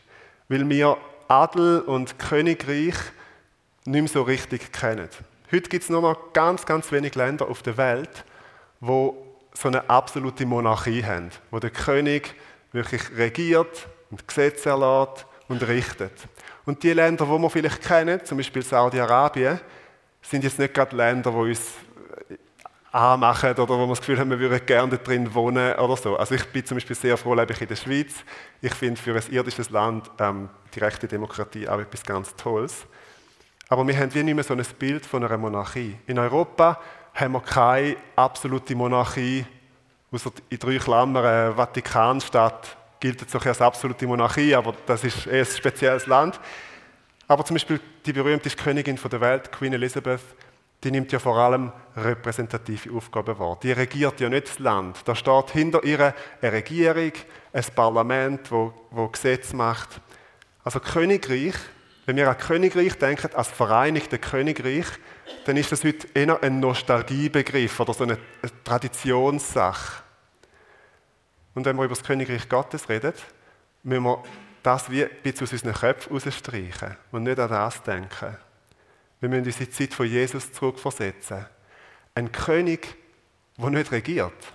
Weil 0.48 0.70
wir 0.70 0.96
Adel 1.28 1.82
und 1.82 2.20
Königreich 2.20 2.98
nicht 3.86 4.02
mehr 4.02 4.08
so 4.08 4.22
richtig 4.22 4.72
kennen. 4.72 5.10
Heute 5.50 5.70
gibt 5.70 5.84
es 5.84 5.90
nur 5.90 6.02
noch 6.02 6.34
ganz, 6.34 6.66
ganz 6.66 6.92
wenige 6.92 7.18
Länder 7.18 7.48
auf 7.48 7.62
der 7.62 7.78
Welt, 7.78 8.26
wo 8.82 9.16
so 9.54 9.70
eine 9.70 9.90
absolute 9.90 10.46
Monarchie 10.46 11.06
haben, 11.06 11.30
wo 11.52 11.60
der 11.60 11.70
König 11.70 12.36
wirklich 12.74 13.04
regiert 13.16 13.88
und 14.12 14.28
Gesetze 14.28 14.70
erlässt 14.70 15.26
und 15.48 15.66
richtet. 15.66 16.12
Und 16.66 16.84
die 16.84 16.92
Länder, 16.92 17.26
die 17.26 17.42
wir 17.42 17.50
vielleicht 17.50 17.82
kennen, 17.82 18.26
zum 18.26 18.38
Beispiel 18.38 18.62
Saudi-Arabien, 18.62 19.62
sind 20.22 20.44
jetzt 20.44 20.60
nicht 20.60 20.74
gerade 20.74 20.94
Länder, 20.98 21.32
die 21.32 21.38
uns 21.38 21.72
anmachen 22.92 23.52
oder 23.52 23.70
wo 23.70 23.86
wir 23.86 23.88
das 23.88 24.00
Gefühl 24.00 24.20
haben, 24.20 24.30
wir 24.32 24.40
würden 24.40 24.66
gerne 24.66 24.98
drin 24.98 25.34
wohnen 25.34 25.76
oder 25.76 25.96
so. 25.96 26.18
Also 26.18 26.36
ich 26.36 26.46
bin 26.48 26.66
zum 26.66 26.76
Beispiel 26.76 26.96
sehr 26.98 27.16
froh, 27.16 27.34
lebe 27.34 27.54
ich 27.54 27.62
in 27.62 27.70
der 27.70 27.78
Schweiz. 27.78 28.16
Ich 28.62 28.74
finde 28.74 29.00
für 29.00 29.16
ein 29.16 29.32
irdisches 29.32 29.70
Land 29.70 30.12
ähm, 30.20 30.50
die 30.76 30.80
rechte 30.80 31.08
Demokratie 31.08 31.70
auch 31.70 31.80
etwas 31.80 32.04
ganz 32.04 32.36
Tolles. 32.36 32.86
Aber 33.70 33.86
wir 33.86 33.98
haben 33.98 34.14
wie 34.14 34.24
nicht 34.24 34.36
mehr 34.36 34.44
so 34.44 34.54
ein 34.54 34.66
Bild 34.80 35.06
von 35.06 35.24
einer 35.24 35.38
Monarchie. 35.38 35.98
In 36.08 36.20
Europa 36.20 36.80
haben 37.14 37.34
wir 37.34 37.42
keine 37.42 37.98
absolute 38.16 38.76
Monarchie, 38.76 39.46
außer 40.12 40.32
in 40.50 40.60
drei 40.60 40.78
Klammern, 40.78 41.56
Vatikanstadt 41.56 42.78
gilt 43.00 43.30
so 43.30 43.40
als 43.40 43.62
absolute 43.62 44.08
Monarchie, 44.08 44.56
aber 44.56 44.74
das 44.86 45.04
ist 45.04 45.28
eher 45.28 45.40
ein 45.40 45.46
spezielles 45.46 46.08
Land. 46.08 46.40
Aber 47.28 47.44
zum 47.44 47.56
Beispiel 47.56 47.80
die 48.06 48.14
berühmteste 48.14 48.62
Königin 48.62 48.98
der 49.12 49.22
Welt, 49.22 49.52
Queen 49.52 49.74
Elizabeth, 49.74 50.22
die 50.84 50.92
nimmt 50.92 51.12
ja 51.12 51.20
vor 51.20 51.38
allem 51.38 51.72
repräsentative 51.96 52.92
Aufgaben 52.96 53.38
wahr. 53.38 53.58
Die 53.62 53.72
regiert 53.72 54.20
ja 54.20 54.30
nicht 54.30 54.48
das 54.48 54.60
Land. 54.60 55.00
Da 55.06 55.16
steht 55.16 55.52
hinter 55.52 55.84
ihr 55.84 56.14
eine 56.42 56.52
Regierung, 56.52 57.12
ein 57.52 57.66
Parlament, 57.76 58.52
wo, 58.52 58.74
wo 58.92 59.08
Gesetz 59.08 59.54
macht. 59.54 60.00
Also 60.64 60.80
Königreich, 60.80 61.56
wenn 62.08 62.16
wir 62.16 62.30
an 62.30 62.38
Königreich 62.38 62.98
denken, 62.98 63.36
als 63.36 63.50
Vereinigte 63.50 64.18
Königreich, 64.18 64.86
dann 65.46 65.58
ist 65.58 65.74
das 65.74 65.84
heute 65.84 66.08
eher 66.14 66.42
ein 66.42 66.62
Nostalgiebegriff 66.62 67.82
oder 67.82 67.94
so 67.94 68.06
eine 68.06 68.18
Traditionssache. 68.64 70.04
Und 71.54 71.66
wenn 71.66 71.76
wir 71.76 71.84
über 71.84 71.96
das 71.96 72.06
Königreich 72.06 72.48
Gottes 72.48 72.88
reden, 72.88 73.12
müssen 73.84 74.04
wir 74.04 74.24
das 74.64 74.90
wie 74.90 75.04
ein 75.04 75.10
bisschen 75.22 75.48
aus 75.48 75.52
unseren 75.52 75.74
Köpfen 75.74 76.14
rausstreichen 76.14 76.96
und 77.12 77.24
nicht 77.24 77.40
an 77.40 77.50
das 77.50 77.84
denken. 77.84 78.38
Wir 79.20 79.28
müssen 79.28 79.46
uns 79.46 79.60
in 79.60 79.66
die 79.66 79.72
Zeit 79.72 79.94
von 79.94 80.08
Jesus 80.08 80.54
zurückversetzen. 80.54 81.46
Ein 82.16 82.32
König, 82.32 82.96
der 83.58 83.70
nicht 83.70 83.92
regiert, 83.92 84.54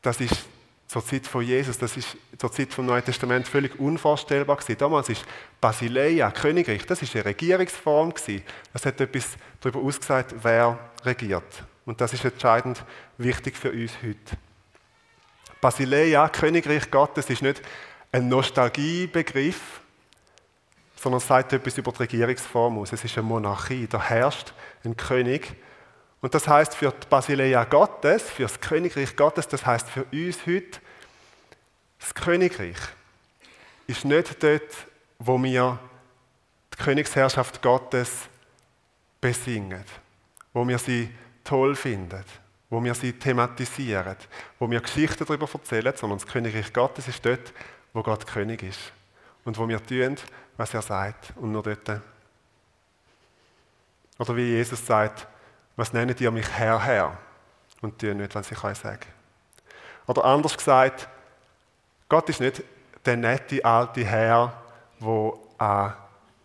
das 0.00 0.22
ist 0.22 0.46
zur 0.86 1.04
Zeit 1.04 1.26
von 1.26 1.42
Jesus, 1.42 1.78
das 1.78 1.96
ist 1.96 2.16
zur 2.38 2.52
Zeit 2.52 2.72
vom 2.72 2.86
Neuen 2.86 3.04
Testament 3.04 3.48
völlig 3.48 3.78
unvorstellbar 3.78 4.56
gewesen. 4.56 4.78
Damals 4.78 5.08
ist 5.08 5.24
Basileia, 5.60 6.30
Königreich, 6.30 6.86
das 6.86 7.02
ist 7.02 7.14
eine 7.16 7.24
Regierungsform 7.24 8.14
gewesen. 8.14 8.42
Das 8.72 8.86
hat 8.86 9.00
etwas 9.00 9.36
darüber 9.60 9.80
ausgesagt, 9.80 10.34
wer 10.42 10.78
regiert. 11.04 11.64
Und 11.84 12.00
das 12.00 12.12
ist 12.12 12.24
entscheidend 12.24 12.84
wichtig 13.18 13.56
für 13.56 13.72
uns 13.72 13.92
heute. 14.02 14.38
Basileia, 15.60 16.28
Königreich 16.28 16.90
Gottes, 16.90 17.30
ist 17.30 17.42
nicht 17.42 17.62
ein 18.12 18.28
Nostalgiebegriff, 18.28 19.80
sondern 20.94 21.20
sagt 21.20 21.52
etwas 21.52 21.78
über 21.78 21.92
die 21.92 21.98
Regierungsform 21.98 22.78
aus. 22.78 22.92
Es 22.92 23.04
ist 23.04 23.18
eine 23.18 23.26
Monarchie, 23.26 23.86
da 23.86 24.00
herrscht 24.00 24.52
ein 24.84 24.96
König. 24.96 25.56
Und 26.26 26.34
das 26.34 26.48
heißt 26.48 26.74
für 26.74 26.90
die 26.90 27.06
Basileia 27.08 27.62
Gottes, 27.62 28.24
für 28.24 28.42
das 28.42 28.60
Königreich 28.60 29.14
Gottes, 29.14 29.46
das 29.46 29.64
heißt 29.64 29.88
für 29.88 30.02
uns 30.06 30.44
heute, 30.44 30.80
das 32.00 32.12
Königreich 32.12 32.78
ist 33.86 34.04
nicht 34.04 34.42
dort, 34.42 34.74
wo 35.20 35.40
wir 35.40 35.78
die 36.74 36.82
Königsherrschaft 36.82 37.62
Gottes 37.62 38.22
besingen, 39.20 39.84
wo 40.52 40.66
wir 40.66 40.78
sie 40.78 41.14
toll 41.44 41.76
finden, 41.76 42.24
wo 42.70 42.82
wir 42.82 42.96
sie 42.96 43.12
thematisieren, 43.12 44.16
wo 44.58 44.68
wir 44.68 44.80
Geschichten 44.80 45.24
darüber 45.24 45.48
erzählen, 45.48 45.94
sondern 45.94 46.18
das 46.18 46.26
Königreich 46.26 46.72
Gottes 46.72 47.06
ist 47.06 47.24
dort, 47.24 47.52
wo 47.92 48.02
Gott 48.02 48.26
König 48.26 48.64
ist 48.64 48.80
und 49.44 49.56
wo 49.58 49.68
wir 49.68 49.80
tun, 49.80 50.16
was 50.56 50.74
er 50.74 50.82
sagt 50.82 51.34
und 51.36 51.52
nur 51.52 51.62
dort. 51.62 52.02
Oder 54.18 54.34
wie 54.34 54.56
Jesus 54.56 54.84
sagt, 54.84 55.28
was 55.76 55.92
nennt 55.92 56.20
ihr 56.20 56.30
mich 56.30 56.48
Herr, 56.50 56.82
Herr? 56.82 57.18
Und 57.82 57.98
tun 57.98 58.16
nicht, 58.16 58.34
was 58.34 58.50
ich 58.50 58.64
euch 58.64 58.78
sage. 58.78 59.06
Oder 60.06 60.24
anders 60.24 60.56
gesagt, 60.56 61.08
Gott 62.08 62.28
ist 62.28 62.40
nicht 62.40 62.62
der 63.04 63.16
nette 63.16 63.64
alte 63.64 64.04
Herr, 64.04 64.62
der 65.00 65.32
an 65.58 65.94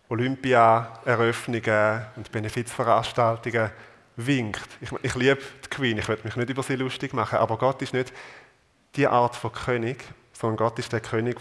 Olympia-Eröffnungen 0.08 2.06
und 2.16 2.30
Benefizveranstaltungen 2.30 3.70
winkt. 4.16 4.68
Ich, 4.80 4.92
ich 5.02 5.14
liebe 5.14 5.40
die 5.64 5.68
Queen, 5.70 5.98
ich 5.98 6.08
will 6.08 6.18
mich 6.22 6.36
nicht 6.36 6.50
über 6.50 6.62
sie 6.62 6.76
lustig 6.76 7.14
machen, 7.14 7.38
aber 7.38 7.56
Gott 7.56 7.80
ist 7.82 7.94
nicht 7.94 8.12
die 8.96 9.06
Art 9.06 9.36
von 9.36 9.52
König, 9.52 10.04
sondern 10.32 10.58
Gott 10.58 10.78
ist 10.78 10.92
der 10.92 11.00
König, 11.00 11.40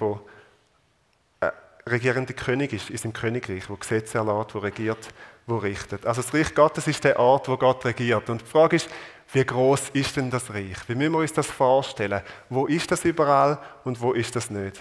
der 1.42 1.54
regierende 1.86 2.34
König 2.34 2.72
ist 2.72 2.90
in 2.90 2.98
seinem 2.98 3.14
Königreich, 3.14 3.70
wo 3.70 3.76
Gesetze 3.76 4.20
erlässt, 4.20 4.56
wo 4.56 4.60
regiert, 4.60 5.10
wo 5.48 5.58
richtet. 5.58 6.06
Also 6.06 6.22
das 6.22 6.34
Reich 6.34 6.54
Gottes 6.54 6.88
ist 6.88 7.04
der 7.04 7.20
Ort, 7.20 7.48
wo 7.48 7.58
Gott 7.58 7.84
regiert. 7.86 8.30
Und 8.30 8.42
die 8.42 8.46
Frage 8.46 8.76
ist, 8.76 8.90
wie 9.34 9.46
groß 9.46 9.90
ist 9.94 10.18
denn 10.18 10.30
das 10.30 10.50
Reich? 10.54 10.78
Wie 10.88 10.96
müssen 10.96 11.14
wir 11.14 11.20
uns 11.20 11.34
das 11.34 11.48
vorstellen? 11.48 12.22
Wo 12.50 12.66
ist 12.66 12.92
das 12.92 13.06
überall 13.06 13.58
und 13.84 14.00
wo 14.02 14.14
ist 14.14 14.36
das 14.36 14.50
nicht? 14.50 14.80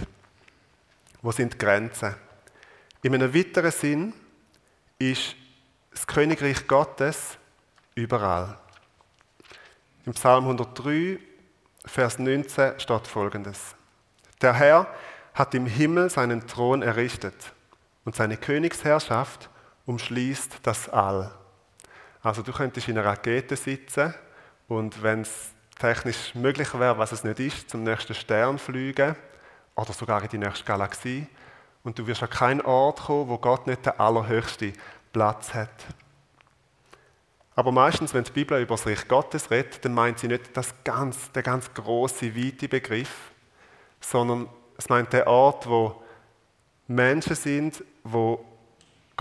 Wo 1.23 1.31
sind 1.31 1.55
die 1.55 1.59
Grenzen? 1.59 2.15
In 3.03 3.15
einem 3.15 3.35
weiteren 3.35 3.71
Sinn 3.71 4.13
ist 4.99 5.37
das 5.93 6.07
Königreich 6.07 6.67
Gottes 6.67 7.39
überall. 7.95 8.59
Im 10.07 10.13
Psalm 10.15 10.45
103, 10.45 11.19
Vers 11.85 12.19
19 12.19 12.79
steht 12.79 13.07
folgendes. 13.07 13.75
Der 14.43 14.55
Herr 14.55 14.87
hat 15.35 15.55
im 15.55 15.67
Himmel 15.67 16.11
seinen 16.11 16.47
Thron 16.47 16.83
errichtet 16.83 17.53
und 18.05 18.17
seine 18.17 18.37
Königsherrschaft 18.37 19.49
umschließt 19.91 20.61
das 20.63 20.89
All. 20.89 21.33
Also 22.23 22.43
du 22.43 22.53
könntest 22.53 22.87
in 22.89 22.97
einer 22.97 23.07
Rakete 23.09 23.57
sitzen 23.57 24.15
und 24.69 25.03
wenn 25.03 25.23
es 25.23 25.51
technisch 25.79 26.35
möglich 26.35 26.73
wäre, 26.79 26.97
was 26.97 27.13
es 27.13 27.25
nicht 27.25 27.41
ist, 27.41 27.71
zum 27.71 27.83
nächsten 27.83 28.15
Stern 28.15 28.59
fliegen 28.59 29.17
oder 29.75 29.93
sogar 29.93 30.23
in 30.23 30.29
die 30.29 30.39
nächste 30.39 30.65
Galaxie 30.65 31.27
und 31.83 31.99
du 31.99 32.07
wirst 32.07 32.23
an 32.23 32.31
keinen 32.31 32.61
Ort 32.61 33.01
kommen, 33.01 33.29
wo 33.29 33.39
Gott 33.39 33.67
nicht 33.67 33.85
den 33.85 33.99
allerhöchsten 33.99 34.75
Platz 35.13 35.55
hat. 35.55 35.71
Aber 37.57 37.73
meistens, 37.73 38.15
wenn 38.15 38.23
die 38.23 38.31
Bibel 38.31 38.63
über 38.63 38.77
das 38.77 38.87
Reich 38.87 39.09
Gottes 39.09 39.51
redet, 39.51 39.85
dann 39.85 39.93
meint 39.93 40.21
sie 40.21 40.29
nicht 40.29 40.57
das 40.57 40.73
ganz, 40.85 41.33
der 41.33 41.43
ganz 41.43 41.75
große, 41.75 42.37
weite 42.37 42.69
Begriff, 42.69 43.33
sondern 44.01 44.49
es 44.79 44.89
meint 44.89 45.13
der 45.13 45.27
Ort, 45.27 45.69
wo 45.69 46.01
Menschen 46.87 47.35
sind, 47.35 47.83
wo 48.05 48.45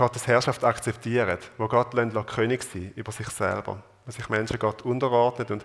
Gottes 0.00 0.26
Herrschaft 0.26 0.64
akzeptieren, 0.64 1.36
wo 1.58 1.68
Gott 1.68 1.92
lässt, 1.92 2.16
König 2.28 2.62
sein 2.62 2.90
über 2.96 3.12
sich 3.12 3.28
selber, 3.28 3.82
wo 4.06 4.10
sich 4.10 4.30
Menschen 4.30 4.58
Gott 4.58 4.80
unterordnet 4.80 5.50
und 5.50 5.62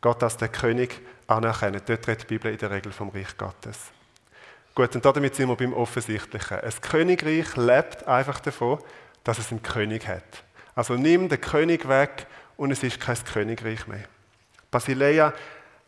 Gott 0.00 0.22
als 0.22 0.38
der 0.38 0.48
König 0.48 1.02
anerkennen. 1.26 1.82
Dort 1.84 2.08
redet 2.08 2.22
die 2.22 2.26
Bibel 2.34 2.50
in 2.50 2.56
der 2.56 2.70
Regel 2.70 2.92
vom 2.92 3.10
Reich 3.10 3.36
Gottes. 3.36 3.78
Gut, 4.74 4.94
und 4.94 5.04
damit 5.04 5.34
sind 5.34 5.50
wir 5.50 5.56
beim 5.56 5.74
Offensichtlichen. 5.74 6.60
Ein 6.60 6.72
Königreich 6.80 7.56
lebt 7.56 8.08
einfach 8.08 8.40
davon, 8.40 8.78
dass 9.22 9.38
es 9.38 9.50
einen 9.50 9.62
König 9.62 10.08
hat. 10.08 10.44
Also 10.74 10.94
nimm 10.94 11.28
den 11.28 11.42
König 11.42 11.86
weg 11.86 12.26
und 12.56 12.70
es 12.70 12.82
ist 12.82 12.98
kein 12.98 13.22
Königreich 13.22 13.86
mehr. 13.86 14.04
Basileia, 14.70 15.34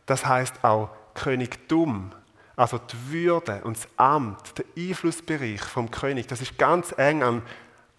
das 0.04 0.26
heißt 0.26 0.62
auch 0.64 0.90
Königtum. 1.14 2.12
Also 2.56 2.76
die 2.76 3.10
Würde 3.10 3.62
und 3.64 3.78
das 3.78 3.88
Amt, 3.96 4.58
der 4.58 4.66
Einflussbereich 4.76 5.62
vom 5.62 5.90
König, 5.90 6.26
das 6.26 6.42
ist 6.42 6.58
ganz 6.58 6.92
eng 6.98 7.22
an, 7.22 7.42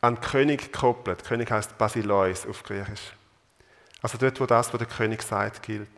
an 0.01 0.19
König 0.21 0.71
gekoppelt. 0.71 1.23
König 1.23 1.51
heißt 1.51 1.77
Basileus 1.77 2.45
auf 2.45 2.63
Griechisch. 2.63 3.13
Also 4.01 4.17
dort, 4.17 4.39
wo 4.39 4.45
das, 4.45 4.71
was 4.71 4.77
der 4.77 4.87
König 4.87 5.21
sagt, 5.21 5.63
gilt. 5.63 5.89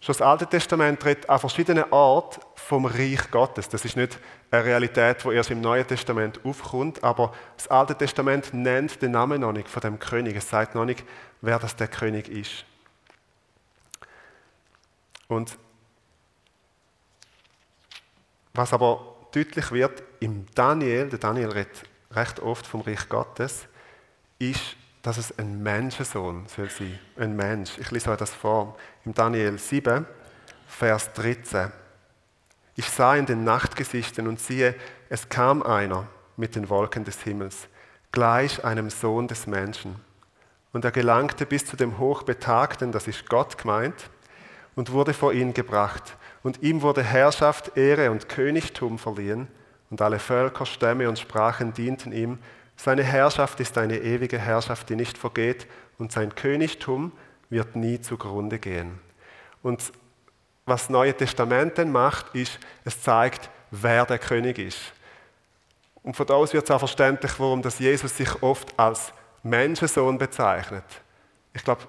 Schon 0.00 0.14
das 0.14 0.20
Alte 0.20 0.46
Testament 0.48 1.04
redet 1.04 1.28
an 1.28 1.38
verschiedenen 1.38 1.84
Orten 1.92 2.40
vom 2.56 2.86
Reich 2.86 3.30
Gottes. 3.30 3.68
Das 3.68 3.84
ist 3.84 3.96
nicht 3.96 4.18
eine 4.50 4.64
Realität, 4.64 5.22
die 5.22 5.28
erst 5.28 5.52
im 5.52 5.60
Neuen 5.60 5.86
Testament 5.86 6.40
aufkommt, 6.44 7.04
aber 7.04 7.32
das 7.56 7.68
Alte 7.68 7.94
Testament 7.94 8.52
nennt 8.52 9.00
den 9.00 9.12
Namen 9.12 9.40
noch 9.40 9.52
nicht 9.52 9.68
von 9.68 9.80
dem 9.80 10.00
König. 10.00 10.36
Es 10.36 10.50
sagt 10.50 10.74
noch 10.74 10.84
nicht, 10.84 11.04
wer 11.40 11.60
das 11.60 11.76
der 11.76 11.86
König 11.86 12.28
ist. 12.28 12.64
Und 15.28 15.56
was 18.54 18.72
aber 18.72 19.16
deutlich 19.32 19.70
wird 19.70 20.02
im 20.18 20.46
Daniel, 20.54 21.08
der 21.08 21.20
Daniel 21.20 21.50
redet 21.50 21.91
recht 22.14 22.40
oft 22.40 22.66
vom 22.66 22.80
Reich 22.82 23.08
Gottes, 23.08 23.66
ist, 24.38 24.76
dass 25.02 25.18
es 25.18 25.36
ein 25.38 25.62
Menschensohn 25.62 26.46
soll 26.46 26.70
sein. 26.70 26.98
Ein 27.16 27.36
Mensch. 27.36 27.78
Ich 27.78 27.90
lese 27.90 28.10
euch 28.10 28.18
das 28.18 28.30
vor. 28.30 28.76
Im 29.04 29.14
Daniel 29.14 29.58
7, 29.58 30.06
Vers 30.66 31.12
13. 31.14 31.72
Ich 32.76 32.88
sah 32.88 33.16
in 33.16 33.26
den 33.26 33.44
Nachtgesichten 33.44 34.26
und 34.26 34.40
siehe, 34.40 34.74
es 35.08 35.28
kam 35.28 35.62
einer 35.62 36.06
mit 36.36 36.56
den 36.56 36.70
Wolken 36.70 37.04
des 37.04 37.20
Himmels, 37.22 37.68
gleich 38.12 38.64
einem 38.64 38.88
Sohn 38.88 39.28
des 39.28 39.46
Menschen. 39.46 39.96
Und 40.72 40.84
er 40.84 40.90
gelangte 40.90 41.44
bis 41.44 41.66
zu 41.66 41.76
dem 41.76 41.98
Hochbetagten, 41.98 42.92
das 42.92 43.08
ist 43.08 43.28
Gott 43.28 43.58
gemeint, 43.58 44.08
und 44.74 44.92
wurde 44.92 45.12
vor 45.12 45.34
ihn 45.34 45.52
gebracht. 45.52 46.16
Und 46.42 46.62
ihm 46.62 46.80
wurde 46.80 47.02
Herrschaft, 47.02 47.76
Ehre 47.76 48.10
und 48.10 48.28
Königtum 48.28 48.98
verliehen, 48.98 49.48
und 49.92 50.00
alle 50.00 50.18
Völker, 50.18 50.64
Stämme 50.64 51.06
und 51.06 51.18
Sprachen 51.18 51.74
dienten 51.74 52.12
ihm. 52.12 52.38
Seine 52.76 53.02
Herrschaft 53.04 53.60
ist 53.60 53.76
eine 53.76 53.98
ewige 53.98 54.38
Herrschaft, 54.38 54.88
die 54.88 54.96
nicht 54.96 55.18
vergeht, 55.18 55.66
und 55.98 56.10
sein 56.10 56.34
Königtum 56.34 57.12
wird 57.50 57.76
nie 57.76 58.00
zugrunde 58.00 58.58
gehen. 58.58 58.98
Und 59.62 59.92
was 60.64 60.84
das 60.84 60.90
Neue 60.90 61.14
Testament 61.14 61.76
dann 61.76 61.92
macht, 61.92 62.34
ist, 62.34 62.58
es 62.86 63.02
zeigt, 63.02 63.50
wer 63.70 64.06
der 64.06 64.18
König 64.18 64.58
ist. 64.58 64.80
Und 66.02 66.16
von 66.16 66.26
da 66.26 66.34
aus 66.34 66.54
wird 66.54 66.64
es 66.64 66.70
auch 66.70 66.78
verständlich, 66.78 67.32
warum 67.36 67.60
das 67.60 67.78
Jesus 67.78 68.16
sich 68.16 68.42
oft 68.42 68.72
als 68.78 69.12
Menschensohn 69.42 70.16
bezeichnet. 70.16 70.84
Ich 71.52 71.62
glaube, 71.62 71.82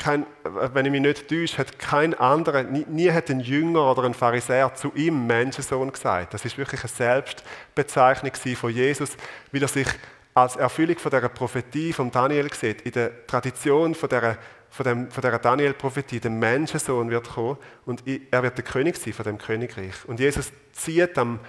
kein, 0.00 0.26
wenn 0.44 0.86
ich 0.86 0.90
mich 0.90 1.02
nicht 1.02 1.28
täusche, 1.28 1.58
hat 1.58 1.78
kein 1.78 2.14
anderer, 2.14 2.62
nie, 2.62 2.86
nie, 2.88 3.12
hat 3.12 3.30
ein 3.30 3.40
Jünger 3.40 3.90
oder 3.90 4.04
ein 4.04 4.14
Pharisäer 4.14 4.74
zu 4.74 4.92
ihm 4.94 5.26
Menschensohn 5.26 5.92
gesagt. 5.92 6.32
Das 6.32 6.44
ist 6.44 6.56
wirklich 6.56 6.80
eine 6.80 6.88
Selbstbezeichnung 6.88 8.32
von 8.56 8.70
Jesus, 8.70 9.10
wie 9.52 9.60
er 9.60 9.68
sich 9.68 9.86
als 10.32 10.56
Erfüllung 10.56 10.98
von 10.98 11.10
der 11.10 11.28
Prophetie 11.28 11.92
von 11.92 12.10
Daniel 12.10 12.50
sieht. 12.52 12.80
In 12.82 12.92
der 12.92 13.26
Tradition 13.26 13.94
von 13.94 14.08
der, 14.08 14.38
von 14.70 14.84
dem, 14.84 15.10
von 15.10 15.20
der 15.20 15.38
Daniel-Prophetie, 15.38 16.18
der 16.18 16.30
Menschensohn 16.30 17.10
wird 17.10 17.28
kommen 17.28 17.58
und 17.84 18.02
er 18.06 18.42
wird 18.42 18.56
der 18.56 18.64
König 18.64 18.96
sein 18.96 19.12
von 19.12 19.24
dem 19.26 19.36
Königreich. 19.36 20.06
Und 20.06 20.18
Jesus 20.18 20.50
zieht 20.72 21.18
am 21.18 21.40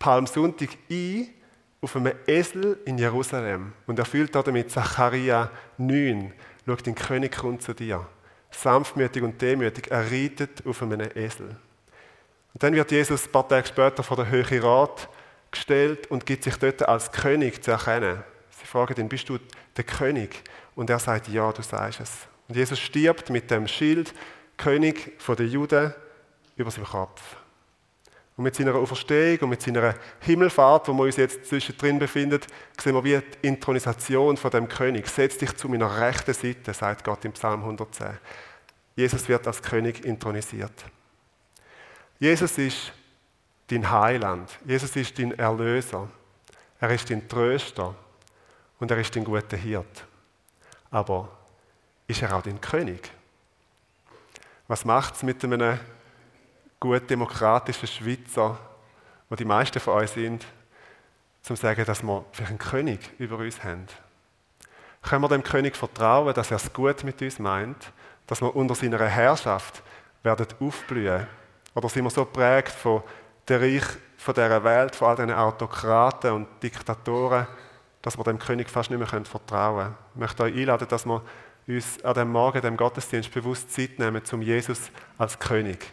Palmsonntag 0.00 0.70
ein 0.90 1.28
auf 1.80 1.94
einem 1.96 2.12
Esel 2.26 2.78
in 2.84 2.98
Jerusalem 2.98 3.72
und 3.86 3.98
erfüllt 3.98 4.34
damit 4.34 4.70
Zacharia 4.70 5.50
9 5.78 6.32
Schau, 6.66 6.76
dein 6.76 6.94
König 6.94 7.36
kommt 7.36 7.62
zu 7.62 7.74
dir. 7.74 8.06
Sanftmütig 8.50 9.22
und 9.22 9.40
demütig, 9.40 9.90
er 9.90 10.10
reitet 10.10 10.66
auf 10.66 10.82
einem 10.82 11.00
Esel. 11.14 11.56
Und 12.54 12.62
dann 12.62 12.74
wird 12.74 12.90
Jesus 12.90 13.26
ein 13.26 13.32
paar 13.32 13.48
Tage 13.48 13.66
später 13.66 14.02
vor 14.02 14.16
der 14.16 14.28
Höhe 14.28 14.62
Rat 14.62 15.08
gestellt 15.50 16.10
und 16.10 16.26
gibt 16.26 16.44
sich 16.44 16.56
dort 16.56 16.86
als 16.86 17.10
König 17.10 17.62
zu 17.62 17.70
erkennen. 17.70 18.22
Sie 18.50 18.66
fragen 18.66 19.00
ihn, 19.00 19.08
bist 19.08 19.28
du 19.28 19.38
der 19.76 19.84
König? 19.84 20.42
Und 20.74 20.90
er 20.90 20.98
sagt, 20.98 21.28
ja, 21.28 21.50
du 21.52 21.62
sagst 21.62 22.00
es. 22.00 22.10
Und 22.48 22.56
Jesus 22.56 22.78
stirbt 22.78 23.30
mit 23.30 23.50
dem 23.50 23.66
Schild, 23.66 24.12
König 24.56 25.18
der 25.26 25.46
Juden, 25.46 25.94
über 26.56 26.70
seinem 26.70 26.86
Kopf. 26.86 27.36
Und 28.36 28.44
mit 28.44 28.54
seiner 28.54 28.74
Auferstehung 28.74 29.40
und 29.40 29.50
mit 29.50 29.62
seiner 29.62 29.94
Himmelfahrt, 30.20 30.88
wo 30.88 30.94
wir 30.94 31.04
uns 31.04 31.16
jetzt 31.16 31.44
zwischendrin 31.44 31.98
befinden, 31.98 32.40
sehen 32.80 32.94
wir 32.94 33.04
wie 33.04 33.18
die 33.18 33.46
Intronisation 33.46 34.36
von 34.36 34.50
dem 34.50 34.68
König. 34.68 35.06
Setz 35.06 35.36
dich 35.36 35.54
zu 35.56 35.68
meiner 35.68 36.00
rechten 36.00 36.32
Seite, 36.32 36.72
sagt 36.72 37.04
Gott 37.04 37.24
im 37.24 37.32
Psalm 37.32 37.60
110. 37.60 38.18
Jesus 38.96 39.28
wird 39.28 39.46
als 39.46 39.62
König 39.62 40.04
intronisiert. 40.04 40.72
Jesus 42.18 42.56
ist 42.56 42.92
dein 43.68 43.90
Heiland. 43.90 44.50
Jesus 44.64 44.94
ist 44.96 45.18
dein 45.18 45.32
Erlöser. 45.38 46.08
Er 46.80 46.90
ist 46.90 47.10
dein 47.10 47.28
Tröster. 47.28 47.94
Und 48.78 48.90
er 48.90 48.98
ist 48.98 49.14
dein 49.14 49.24
guter 49.24 49.56
Hirt. 49.56 50.04
Aber 50.90 51.28
ist 52.06 52.22
er 52.22 52.34
auch 52.34 52.42
dein 52.42 52.60
König? 52.60 53.10
Was 54.68 54.84
macht 54.84 55.16
es 55.16 55.22
mit 55.22 55.42
einem 55.44 55.78
gut 56.82 57.08
demokratischen 57.08 57.86
Schweizer, 57.86 58.58
wo 59.28 59.36
die 59.36 59.44
meisten 59.44 59.78
von 59.78 60.00
uns 60.00 60.14
sind, 60.14 60.44
zum 61.42 61.54
zu 61.54 61.62
sagen, 61.62 61.84
dass 61.84 62.02
wir 62.02 62.24
vielleicht 62.32 62.50
einen 62.50 62.58
König 62.58 62.98
über 63.20 63.38
uns 63.38 63.62
haben. 63.62 63.86
Können 65.00 65.22
wir 65.22 65.28
dem 65.28 65.44
König 65.44 65.76
vertrauen, 65.76 66.34
dass 66.34 66.50
er 66.50 66.56
es 66.56 66.72
gut 66.72 67.04
mit 67.04 67.22
uns 67.22 67.38
meint, 67.38 67.92
dass 68.26 68.42
wir 68.42 68.56
unter 68.56 68.74
seiner 68.74 68.98
Herrschaft 68.98 69.80
werden 70.24 70.48
aufblühen? 70.58 71.28
Oder 71.76 71.88
sind 71.88 72.02
wir 72.02 72.10
so 72.10 72.24
prägt 72.24 72.72
von 72.72 73.04
der 73.46 73.60
Reich 73.60 73.84
von 74.16 74.34
dieser 74.34 74.64
Welt, 74.64 74.96
von 74.96 75.08
all 75.08 75.16
diesen 75.16 75.32
Autokraten 75.32 76.32
und 76.32 76.48
Diktatoren, 76.64 77.46
dass 78.02 78.18
wir 78.18 78.24
dem 78.24 78.40
König 78.40 78.68
fast 78.68 78.90
nicht 78.90 78.98
mehr 78.98 79.24
vertrauen 79.24 79.84
können? 79.84 79.96
Ich 80.14 80.20
möchte 80.20 80.42
euch 80.42 80.56
einladen, 80.56 80.88
dass 80.88 81.06
wir 81.06 81.22
uns 81.68 82.04
an 82.04 82.14
dem 82.14 82.32
Morgen, 82.32 82.60
dem 82.60 82.76
Gottesdienst 82.76 83.32
bewusst 83.32 83.72
Zeit 83.72 84.00
nehmen, 84.00 84.24
zum 84.24 84.42
Jesus 84.42 84.90
als 85.16 85.38
König 85.38 85.92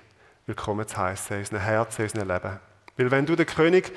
willkommen 0.50 0.88
zu 0.88 0.98
heißen 0.98 1.36
in 1.36 1.42
unserem 1.42 1.62
Herzen, 1.62 2.02
in 2.02 2.06
unserem 2.06 2.28
Leben. 2.28 2.60
Weil 2.98 3.12
wenn 3.12 3.26
du 3.28 3.36
den 3.36 3.46
König 3.46 3.92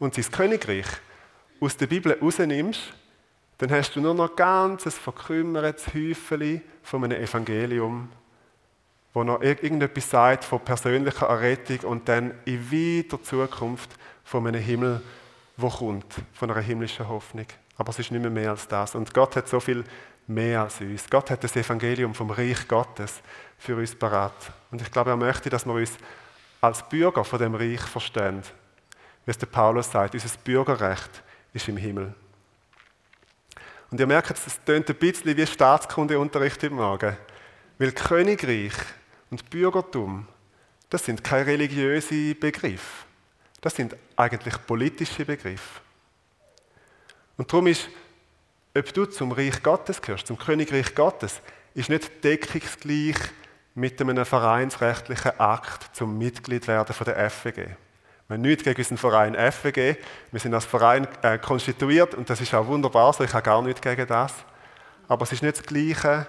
und 0.00 0.14
sein 0.14 0.28
Königreich 0.32 0.86
aus 1.60 1.76
der 1.76 1.86
Bibel 1.86 2.18
rausnimmst, 2.20 2.92
dann 3.58 3.70
hast 3.70 3.94
du 3.94 4.00
nur 4.00 4.12
noch 4.12 4.34
ganz 4.34 4.84
ein 4.84 4.90
verkümmertes 4.90 5.94
Häufchen 5.94 6.60
von 6.82 7.04
einem 7.04 7.22
Evangelium, 7.22 8.08
wo 9.14 9.22
noch 9.22 9.42
irgendetwas 9.42 10.10
sagt 10.10 10.44
von 10.44 10.58
persönlicher 10.58 11.28
Errettung 11.28 11.88
und 11.88 12.08
dann 12.08 12.34
in 12.46 12.72
weiter 12.72 13.22
Zukunft 13.22 13.90
von 14.24 14.44
einem 14.44 14.60
Himmel, 14.60 15.00
wo 15.56 15.68
kommt, 15.68 16.16
von 16.32 16.50
einer 16.50 16.62
himmlischen 16.62 17.08
Hoffnung. 17.08 17.46
Aber 17.76 17.90
es 17.90 18.00
ist 18.00 18.10
nicht 18.10 18.22
mehr 18.22 18.30
mehr 18.30 18.50
als 18.50 18.66
das. 18.66 18.96
Und 18.96 19.14
Gott 19.14 19.36
hat 19.36 19.46
so 19.46 19.60
viel 19.60 19.84
mehr 20.26 20.62
als 20.62 20.80
uns. 20.80 21.08
Gott 21.08 21.30
hat 21.30 21.44
das 21.44 21.54
Evangelium 21.54 22.12
vom 22.12 22.32
Reich 22.32 22.66
Gottes 22.66 23.20
für 23.56 23.76
uns 23.76 23.94
parat. 23.94 24.52
Und 24.72 24.82
ich 24.82 24.90
glaube, 24.90 25.10
er 25.10 25.16
möchte, 25.16 25.48
dass 25.48 25.64
wir 25.64 25.74
uns 25.74 25.92
als 26.60 26.88
Bürger 26.88 27.24
von 27.24 27.38
dem 27.38 27.54
Reich 27.54 27.82
verstehen. 27.82 28.42
Wie 29.24 29.30
es 29.30 29.38
der 29.38 29.46
Paulus 29.46 29.92
sagt, 29.92 30.14
unser 30.14 30.36
Bürgerrecht 30.38 31.22
ist 31.52 31.68
im 31.68 31.76
Himmel. 31.76 32.12
Und 33.92 34.00
ihr 34.00 34.06
merkt, 34.06 34.30
es 34.30 34.64
tönt 34.64 34.88
ein 34.88 34.96
bisschen 34.96 35.36
wie 35.36 35.46
Staatskundeunterricht 35.46 36.64
im 36.64 36.74
Morgen. 36.74 37.16
Weil 37.78 37.92
Königreich 37.92 38.72
und 39.30 39.48
Bürgertum, 39.50 40.26
das 40.90 41.04
sind 41.04 41.22
keine 41.22 41.46
religiösen 41.46 42.38
Begriffe. 42.40 43.06
Das 43.60 43.76
sind 43.76 43.94
eigentlich 44.16 44.54
politische 44.66 45.24
Begriffe. 45.24 45.80
Und 47.36 47.52
darum 47.52 47.68
ist 47.68 47.88
ob 48.74 48.94
du 48.94 49.04
zum 49.04 49.32
Reich 49.32 49.62
Gottes 49.62 50.00
gehörst, 50.00 50.26
zum 50.26 50.38
Königreich 50.38 50.94
Gottes, 50.94 51.40
ist 51.74 51.90
nicht 51.90 52.24
deckungsgleich 52.24 53.16
mit 53.74 54.00
einem 54.00 54.24
vereinsrechtlichen 54.24 55.38
Akt 55.38 55.96
zum 55.96 56.18
Mitglied 56.18 56.68
werden 56.68 56.94
von 56.94 57.04
der 57.04 57.30
FWG. 57.30 57.68
Wir 58.28 58.36
haben 58.36 58.42
nichts 58.42 58.64
gegen 58.64 58.78
unseren 58.78 58.98
Verein 58.98 59.34
FWG. 59.34 59.96
Wir 60.30 60.40
sind 60.40 60.54
als 60.54 60.64
Verein 60.64 61.06
äh, 61.22 61.38
konstituiert 61.38 62.14
und 62.14 62.28
das 62.30 62.40
ist 62.40 62.54
auch 62.54 62.66
wunderbar 62.66 63.12
so. 63.12 63.24
Ich 63.24 63.32
habe 63.32 63.42
gar 63.42 63.62
nichts 63.62 63.80
gegen 63.80 64.06
das. 64.06 64.32
Aber 65.08 65.24
es 65.24 65.32
ist 65.32 65.42
nicht 65.42 65.58
das 65.58 65.66
Gleiche, 65.66 66.26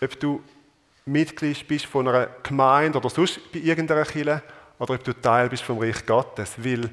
ob 0.00 0.20
du 0.20 0.42
Mitglied 1.04 1.66
bist 1.66 1.86
von 1.86 2.06
einer 2.06 2.28
Gemeinde 2.42 2.98
oder 2.98 3.10
sonst 3.10 3.52
bei 3.52 3.58
irgendeiner 3.58 4.04
Kirche 4.04 4.42
oder 4.78 4.94
ob 4.94 5.02
du 5.02 5.12
Teil 5.12 5.48
bist 5.48 5.62
vom 5.62 5.78
Reich 5.78 6.06
Gottes. 6.06 6.54
Weil 6.58 6.90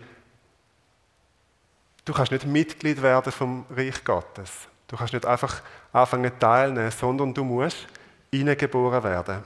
du 2.06 2.14
kannst 2.14 2.32
nicht 2.32 2.46
Mitglied 2.46 3.02
werden 3.02 3.32
vom 3.32 3.66
Reich 3.70 4.04
Gottes. 4.04 4.68
Du 4.88 4.98
kannst 4.98 5.14
nicht 5.14 5.26
einfach 5.26 5.62
anfangen 5.94 6.32
teilnehmen, 6.40 6.92
sondern 6.92 7.34
du 7.34 7.44
musst 7.44 7.88
hineingeboren 8.32 9.04
werden. 9.04 9.44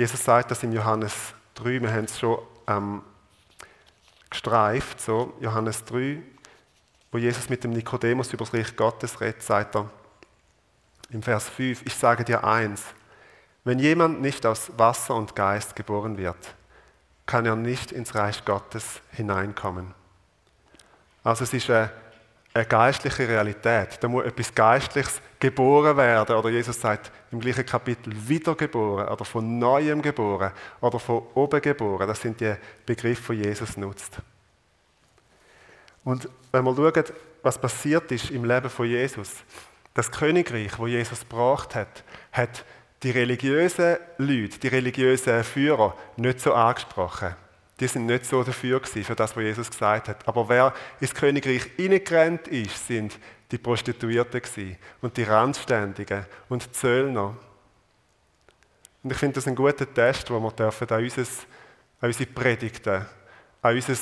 Jesus 0.00 0.24
sagt 0.24 0.50
das 0.50 0.62
in 0.62 0.72
Johannes 0.72 1.34
3, 1.56 1.82
wir 1.82 1.92
haben 1.92 2.06
es 2.06 2.18
schon 2.18 2.38
ähm, 2.66 3.02
gestreift, 4.30 4.98
so 4.98 5.34
Johannes 5.40 5.84
3, 5.84 6.22
wo 7.12 7.18
Jesus 7.18 7.50
mit 7.50 7.62
dem 7.64 7.72
Nikodemus 7.72 8.32
über 8.32 8.46
das 8.46 8.54
Reich 8.54 8.74
Gottes 8.76 9.20
redet, 9.20 9.42
sagt 9.42 9.76
er 9.76 9.90
im 11.10 11.22
Vers 11.22 11.50
5, 11.50 11.84
ich 11.84 11.94
sage 11.94 12.24
dir 12.24 12.44
eins, 12.44 12.82
wenn 13.64 13.78
jemand 13.78 14.22
nicht 14.22 14.46
aus 14.46 14.72
Wasser 14.78 15.16
und 15.16 15.36
Geist 15.36 15.76
geboren 15.76 16.16
wird, 16.16 16.54
kann 17.26 17.44
er 17.44 17.56
nicht 17.56 17.92
ins 17.92 18.14
Reich 18.14 18.46
Gottes 18.46 19.02
hineinkommen. 19.12 19.92
Also 21.22 21.44
es 21.44 21.52
ist 21.52 21.68
eine 21.68 21.90
eine 22.52 22.66
geistliche 22.66 23.28
Realität. 23.28 23.98
Da 24.00 24.08
muss 24.08 24.24
etwas 24.24 24.54
Geistliches 24.54 25.20
geboren 25.38 25.96
werden. 25.96 26.34
Oder 26.36 26.50
Jesus 26.50 26.80
sagt 26.80 27.10
im 27.30 27.40
gleichen 27.40 27.64
Kapitel 27.64 28.12
wiedergeboren 28.28 29.08
oder 29.08 29.24
von 29.24 29.58
neuem 29.58 30.02
geboren 30.02 30.52
oder 30.80 30.98
von 30.98 31.22
oben 31.34 31.60
geboren. 31.60 32.08
Das 32.08 32.20
sind 32.20 32.40
die 32.40 32.54
Begriffe, 32.84 33.34
die 33.34 33.42
Jesus 33.42 33.76
nutzt. 33.76 34.18
Und 36.04 36.28
wenn 36.50 36.64
wir 36.64 36.74
schauen, 36.74 37.04
was 37.42 37.58
passiert 37.58 38.10
ist 38.10 38.30
im 38.30 38.44
Leben 38.44 38.68
von 38.68 38.86
Jesus, 38.86 39.30
das 39.94 40.10
Königreich, 40.10 40.78
wo 40.78 40.86
Jesus 40.86 41.20
gebracht 41.20 41.74
hat, 41.74 42.04
hat 42.32 42.64
die 43.02 43.10
religiösen 43.10 43.96
Leute, 44.18 44.58
die 44.58 44.68
religiösen 44.68 45.42
Führer 45.44 45.96
nicht 46.16 46.40
so 46.40 46.52
angesprochen 46.52 47.34
die 47.80 47.86
sind 47.86 48.06
nicht 48.06 48.26
so 48.26 48.44
dafür 48.44 48.78
gewesen, 48.78 49.04
für 49.04 49.16
das, 49.16 49.34
was 49.34 49.42
Jesus 49.42 49.70
gesagt 49.70 50.08
hat. 50.08 50.28
Aber 50.28 50.48
wer 50.48 50.74
ins 51.00 51.14
Königreich 51.14 51.62
hineingerannt 51.76 52.46
ist, 52.48 52.86
sind 52.86 53.18
die 53.50 53.58
Prostituierten 53.58 54.40
gewesen 54.40 54.76
und 55.00 55.16
die 55.16 55.22
Randständigen 55.22 56.26
und 56.48 56.64
die 56.64 56.72
Zöllner. 56.72 57.36
Und 59.02 59.12
ich 59.12 59.18
finde 59.18 59.36
das 59.36 59.48
ein 59.48 59.54
guter 59.54 59.92
Test, 59.92 60.30
wo 60.30 60.38
wir 60.38 60.52
dürfen 60.52 60.88
an, 60.90 61.02
unser, 61.02 61.22
an 61.22 62.08
unsere 62.08 62.30
Predigten, 62.30 63.06
an 63.62 63.74
unser 63.74 63.96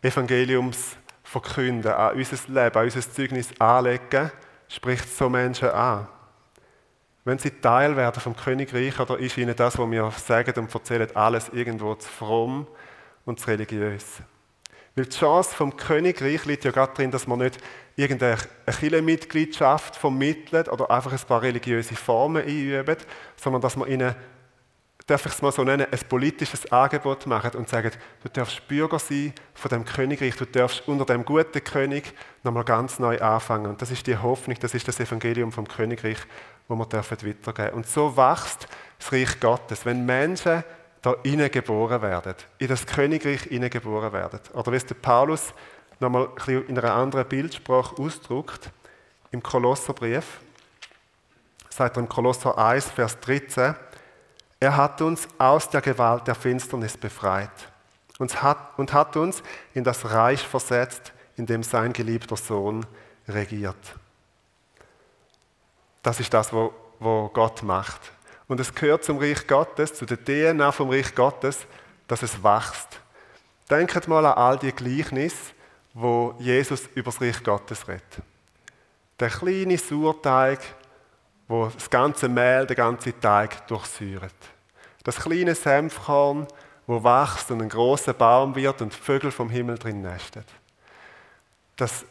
Evangeliums 0.00 0.96
verkünden, 1.24 1.92
an 1.92 2.14
unser 2.14 2.36
Leben, 2.48 2.78
an 2.78 2.84
unser 2.84 3.00
Zeugnis 3.00 3.48
anlegen, 3.58 4.30
spricht 4.68 5.14
so 5.14 5.28
Menschen 5.28 5.70
an. 5.70 6.06
Wenn 7.24 7.38
sie 7.38 7.50
Teil 7.50 7.96
werden 7.96 8.20
vom 8.20 8.36
Königreich, 8.36 9.00
oder 9.00 9.18
ist 9.18 9.36
ihnen 9.38 9.56
das, 9.56 9.78
was 9.78 9.90
wir 9.90 10.10
sagen 10.12 10.60
und 10.60 10.72
erzählen, 10.72 11.16
alles 11.16 11.48
irgendwo 11.48 11.94
zu 11.94 12.08
fromm, 12.08 12.66
und 13.24 13.40
zu 13.40 13.48
religiös. 13.48 14.22
Weil 14.96 15.06
die 15.06 15.16
Chance 15.16 15.54
vom 15.54 15.76
Königreich 15.76 16.44
liegt 16.44 16.64
ja 16.64 16.70
gerade 16.70 16.92
darin, 16.94 17.10
dass 17.10 17.26
man 17.26 17.40
nicht 17.40 17.58
irgendeine 17.96 18.38
Kirchenmitgliedschaft 18.66 19.96
vermittelt 19.96 20.68
oder 20.68 20.90
einfach 20.90 21.12
ein 21.12 21.26
paar 21.26 21.42
religiöse 21.42 21.96
Formen 21.96 22.44
einübt, 22.44 23.06
sondern 23.36 23.60
dass 23.60 23.76
man 23.76 23.88
ihnen, 23.88 24.14
darf 25.06 25.26
ich 25.26 25.32
es 25.32 25.42
mal 25.42 25.50
so 25.50 25.64
nennen, 25.64 25.86
ein 25.90 25.98
politisches 26.08 26.70
Angebot 26.70 27.26
macht 27.26 27.56
und 27.56 27.68
sagt, 27.68 27.98
du 28.22 28.28
darfst 28.28 28.66
Bürger 28.68 29.00
sein 29.00 29.32
von 29.52 29.68
dem 29.68 29.84
Königreich, 29.84 30.36
du 30.36 30.44
darfst 30.44 30.86
unter 30.86 31.04
dem 31.04 31.24
guten 31.24 31.62
König 31.64 32.14
nochmal 32.44 32.64
ganz 32.64 33.00
neu 33.00 33.18
anfangen. 33.20 33.66
Und 33.66 33.82
das 33.82 33.90
ist 33.90 34.06
die 34.06 34.16
Hoffnung, 34.16 34.56
das 34.60 34.74
ist 34.74 34.86
das 34.86 35.00
Evangelium 35.00 35.50
vom 35.50 35.66
Königreich, 35.66 36.18
wo 36.68 36.76
wir 36.76 36.86
dürfen. 36.86 37.34
Und 37.72 37.86
so 37.86 38.16
wächst 38.16 38.68
das 38.98 39.12
Reich 39.12 39.40
Gottes, 39.40 39.84
wenn 39.84 40.06
Menschen 40.06 40.62
da 41.04 41.48
geboren 41.48 42.00
werden, 42.00 42.34
in 42.56 42.68
das 42.68 42.86
Königreich 42.86 43.50
geboren 43.50 44.12
werden. 44.12 44.40
Oder 44.54 44.72
wie 44.72 44.76
es 44.76 44.86
der 44.86 44.94
Paulus 44.94 45.52
nochmal 46.00 46.30
in 46.46 46.78
einer 46.78 46.94
anderen 46.94 47.28
Bildsprache 47.28 47.96
ausdrückt, 47.98 48.70
im 49.30 49.42
Kolosserbrief, 49.42 50.40
sagt 51.68 51.98
er 51.98 52.00
im 52.00 52.08
Kolosser 52.08 52.56
1, 52.56 52.90
Vers 52.90 53.20
13, 53.20 53.74
er 54.60 54.76
hat 54.76 55.02
uns 55.02 55.28
aus 55.36 55.68
der 55.68 55.82
Gewalt 55.82 56.26
der 56.26 56.34
Finsternis 56.34 56.96
befreit 56.96 57.50
und 58.18 58.42
hat, 58.42 58.78
und 58.78 58.94
hat 58.94 59.16
uns 59.16 59.42
in 59.74 59.84
das 59.84 60.10
Reich 60.10 60.40
versetzt, 60.40 61.12
in 61.36 61.44
dem 61.44 61.62
sein 61.62 61.92
geliebter 61.92 62.36
Sohn 62.36 62.86
regiert. 63.28 63.76
Das 66.02 66.18
ist 66.18 66.32
das, 66.32 66.50
was 66.50 66.70
Gott 67.34 67.62
macht. 67.62 68.13
Und 68.46 68.60
es 68.60 68.74
gehört 68.74 69.04
zum 69.04 69.18
Reich 69.18 69.46
Gottes, 69.46 69.94
zu 69.94 70.04
der 70.04 70.22
DNA 70.22 70.70
vom 70.72 70.90
Reich 70.90 71.14
Gottes, 71.14 71.66
dass 72.06 72.22
es 72.22 72.42
wächst. 72.42 73.00
Denkt 73.70 74.06
mal 74.08 74.26
an 74.26 74.34
all 74.34 74.58
die 74.58 74.72
Gleichnisse, 74.72 75.52
wo 75.94 76.34
Jesus 76.38 76.88
über 76.94 77.10
das 77.10 77.20
Reich 77.20 77.42
Gottes 77.42 77.88
redet. 77.88 78.02
Der 79.18 79.30
kleine 79.30 79.78
Sauerteig, 79.78 80.60
wo 81.48 81.66
das 81.66 81.88
ganze 81.88 82.28
Mehl, 82.28 82.66
der 82.66 82.76
ganze 82.76 83.18
Teig 83.18 83.66
durchsäuert. 83.68 84.34
Das 85.04 85.16
kleine 85.16 85.54
Senfkorn, 85.54 86.46
wo 86.86 87.02
wächst 87.02 87.50
und 87.50 87.62
ein 87.62 87.68
großer 87.68 88.12
Baum 88.12 88.54
wird 88.54 88.82
und 88.82 88.92
Vögel 88.92 89.30
vom 89.30 89.48
Himmel 89.48 89.78
drin 89.78 90.02
nestet. 90.02 90.46
Das, 91.76 92.04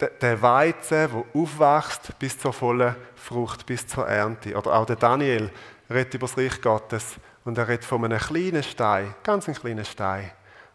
der 0.00 0.42
Weizen, 0.42 1.08
wo 1.12 1.26
aufwächst 1.40 2.18
bis 2.18 2.38
zur 2.38 2.52
vollen 2.52 2.96
Frucht, 3.14 3.64
bis 3.64 3.86
zur 3.86 4.06
Ernte. 4.06 4.56
Oder 4.56 4.74
auch 4.74 4.86
der 4.86 4.96
Daniel 4.96 5.50
redet 5.88 6.14
über 6.14 6.26
das 6.26 6.36
Reich 6.36 6.60
Gottes 6.60 7.14
und 7.44 7.58
er 7.58 7.68
redet 7.68 7.84
von 7.84 8.04
einem 8.04 8.18
kleinen 8.18 8.62
Stein, 8.62 9.14
ganz 9.22 9.48
ein 9.48 9.54
kleiner 9.54 9.84
Stein, 9.84 10.30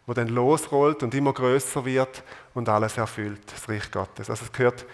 wo 0.06 0.14
dann 0.14 0.28
losrollt 0.28 1.02
und 1.02 1.14
immer 1.14 1.32
größer 1.32 1.84
wird 1.84 2.22
und 2.54 2.68
alles 2.68 2.96
erfüllt, 2.96 3.42
das 3.52 3.68
Reich 3.68 3.90
Gottes. 3.90 4.30
Also 4.30 4.44
es 4.44 4.52
gehört, 4.52 4.86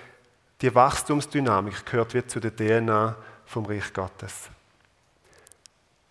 die 0.60 0.74
Wachstumsdynamik 0.74 1.86
gehört 1.86 2.14
wie 2.14 2.26
zu 2.26 2.40
der 2.40 2.54
DNA 2.54 3.14
vom 3.44 3.66
Reich 3.66 3.92
Gottes. 3.92 4.48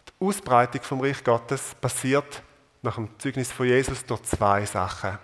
Die 0.08 0.26
Ausbreitung 0.26 0.82
vom 0.84 1.02
Reich 1.02 1.24
Gottes 1.24 1.76
passiert 1.82 2.42
nach 2.82 2.96
dem 2.96 3.10
Zeugnis 3.18 3.52
von 3.52 3.66
Jesus 3.66 4.06
durch 4.06 4.22
zwei 4.24 4.66
Sachen. 4.66 5.18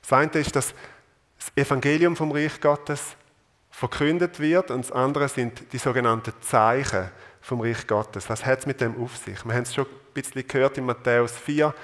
Das 0.00 0.12
eine 0.12 0.32
ist, 0.32 0.56
dass 0.56 0.74
das 1.42 1.64
Evangelium 1.64 2.14
vom 2.14 2.30
Reich 2.30 2.60
Gottes 2.60 3.16
verkündet 3.70 4.38
wird 4.38 4.70
und 4.70 4.84
das 4.84 4.92
andere 4.92 5.28
sind 5.28 5.72
die 5.72 5.78
sogenannten 5.78 6.32
Zeichen 6.40 7.10
vom 7.40 7.60
Reich 7.60 7.86
Gottes. 7.86 8.28
Was 8.30 8.46
hat 8.46 8.60
es 8.60 8.66
mit 8.66 8.80
dem 8.80 9.02
auf 9.02 9.16
sich? 9.16 9.44
Wir 9.44 9.54
haben 9.54 9.62
es 9.62 9.74
schon 9.74 9.86
ein 9.86 10.12
bisschen 10.14 10.46
gehört 10.46 10.78
in 10.78 10.86
Matthäus 10.86 11.32
4, 11.32 11.74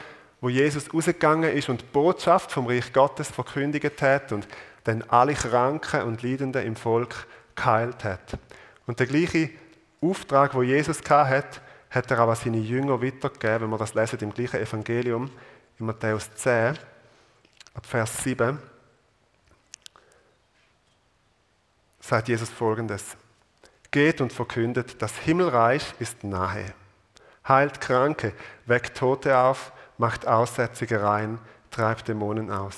wo 0.41 0.49
Jesus 0.49 0.93
rausgegangen 0.95 1.51
ist 1.51 1.69
und 1.69 1.81
die 1.81 1.87
Botschaft 1.87 2.53
vom 2.53 2.67
Reich 2.67 2.93
Gottes 2.93 3.29
verkündigt 3.29 4.01
hat 4.01 4.31
und 4.31 4.47
dann 4.85 5.03
alle 5.09 5.35
Kranken 5.35 6.03
und 6.03 6.23
Leidenden 6.23 6.65
im 6.65 6.77
Volk 6.77 7.27
geheilt 7.57 8.05
hat. 8.05 8.39
Und 8.87 9.01
der 9.01 9.07
gleiche 9.07 9.51
Auftrag, 10.01 10.55
wo 10.55 10.63
Jesus 10.63 11.01
hat, 11.09 11.61
hat 11.91 12.11
er 12.11 12.21
auch 12.21 12.29
an 12.29 12.37
seine 12.37 12.59
Jünger 12.59 13.03
weitergegeben, 13.03 13.63
wenn 13.63 13.71
wir 13.71 13.79
das 13.79 13.95
lesen 13.95 14.21
im 14.21 14.33
gleichen 14.33 14.61
Evangelium, 14.61 15.31
in 15.81 15.87
Matthäus 15.87 16.33
10, 16.35 16.79
ab 17.75 17.87
Vers 17.87 18.23
7, 18.23 18.59
sagt 22.09 22.29
Jesus 22.29 22.49
folgendes. 22.49 23.17
Geht 23.91 24.21
und 24.21 24.33
verkündet, 24.33 25.01
das 25.03 25.15
Himmelreich 25.19 25.95
ist 25.99 26.25
nahe. 26.25 26.73
Heilt 27.47 27.81
Kranke, 27.81 28.33
weckt 28.67 28.97
Tote 28.97 29.37
auf, 29.37 29.73
macht 29.99 30.27
Aussätzige 30.27 31.03
rein, 31.03 31.39
treibt 31.71 32.09
Dämonen 32.09 32.51
aus. 32.51 32.77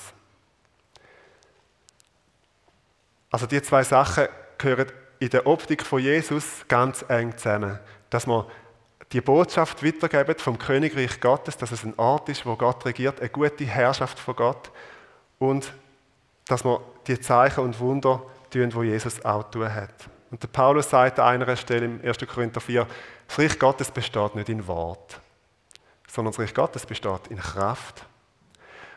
Also 3.30 3.46
die 3.46 3.62
zwei 3.62 3.84
Sachen 3.84 4.26
gehören 4.58 4.90
in 5.20 5.30
der 5.30 5.46
Optik 5.46 5.84
von 5.84 6.00
Jesus 6.00 6.64
ganz 6.66 7.04
eng 7.08 7.36
zusammen. 7.36 7.78
Dass 8.10 8.26
man 8.26 8.46
die 9.12 9.20
Botschaft 9.20 9.84
weitergeben 9.84 10.38
vom 10.38 10.58
Königreich 10.58 11.20
Gottes, 11.20 11.56
dass 11.56 11.70
es 11.70 11.84
ein 11.84 11.96
Ort 11.98 12.28
ist, 12.28 12.46
wo 12.46 12.56
Gott 12.56 12.84
regiert, 12.84 13.20
eine 13.20 13.28
gute 13.28 13.64
Herrschaft 13.64 14.18
von 14.18 14.34
Gott 14.34 14.72
und 15.38 15.72
dass 16.46 16.64
man 16.64 16.80
die 17.06 17.20
Zeichen 17.20 17.60
und 17.60 17.78
Wunder 17.78 18.22
tun, 18.50 18.74
wo 18.74 18.82
Jesus 18.82 19.24
auch 19.24 19.50
tun 19.50 19.72
hat. 19.72 19.94
Und 20.30 20.42
der 20.42 20.48
Paulus 20.48 20.90
sagt 20.90 21.18
an 21.18 21.42
einer 21.42 21.56
Stelle 21.56 21.86
im 21.86 22.00
1. 22.04 22.18
Korinther 22.26 22.60
4, 22.60 22.86
das 23.26 23.38
Reich 23.38 23.58
Gottes 23.58 23.90
besteht 23.90 24.34
nicht 24.34 24.48
in 24.48 24.66
Wort, 24.66 25.20
sondern 26.08 26.32
das 26.32 26.40
Reich 26.40 26.54
Gottes 26.54 26.86
besteht 26.86 27.28
in 27.28 27.38
Kraft. 27.38 28.04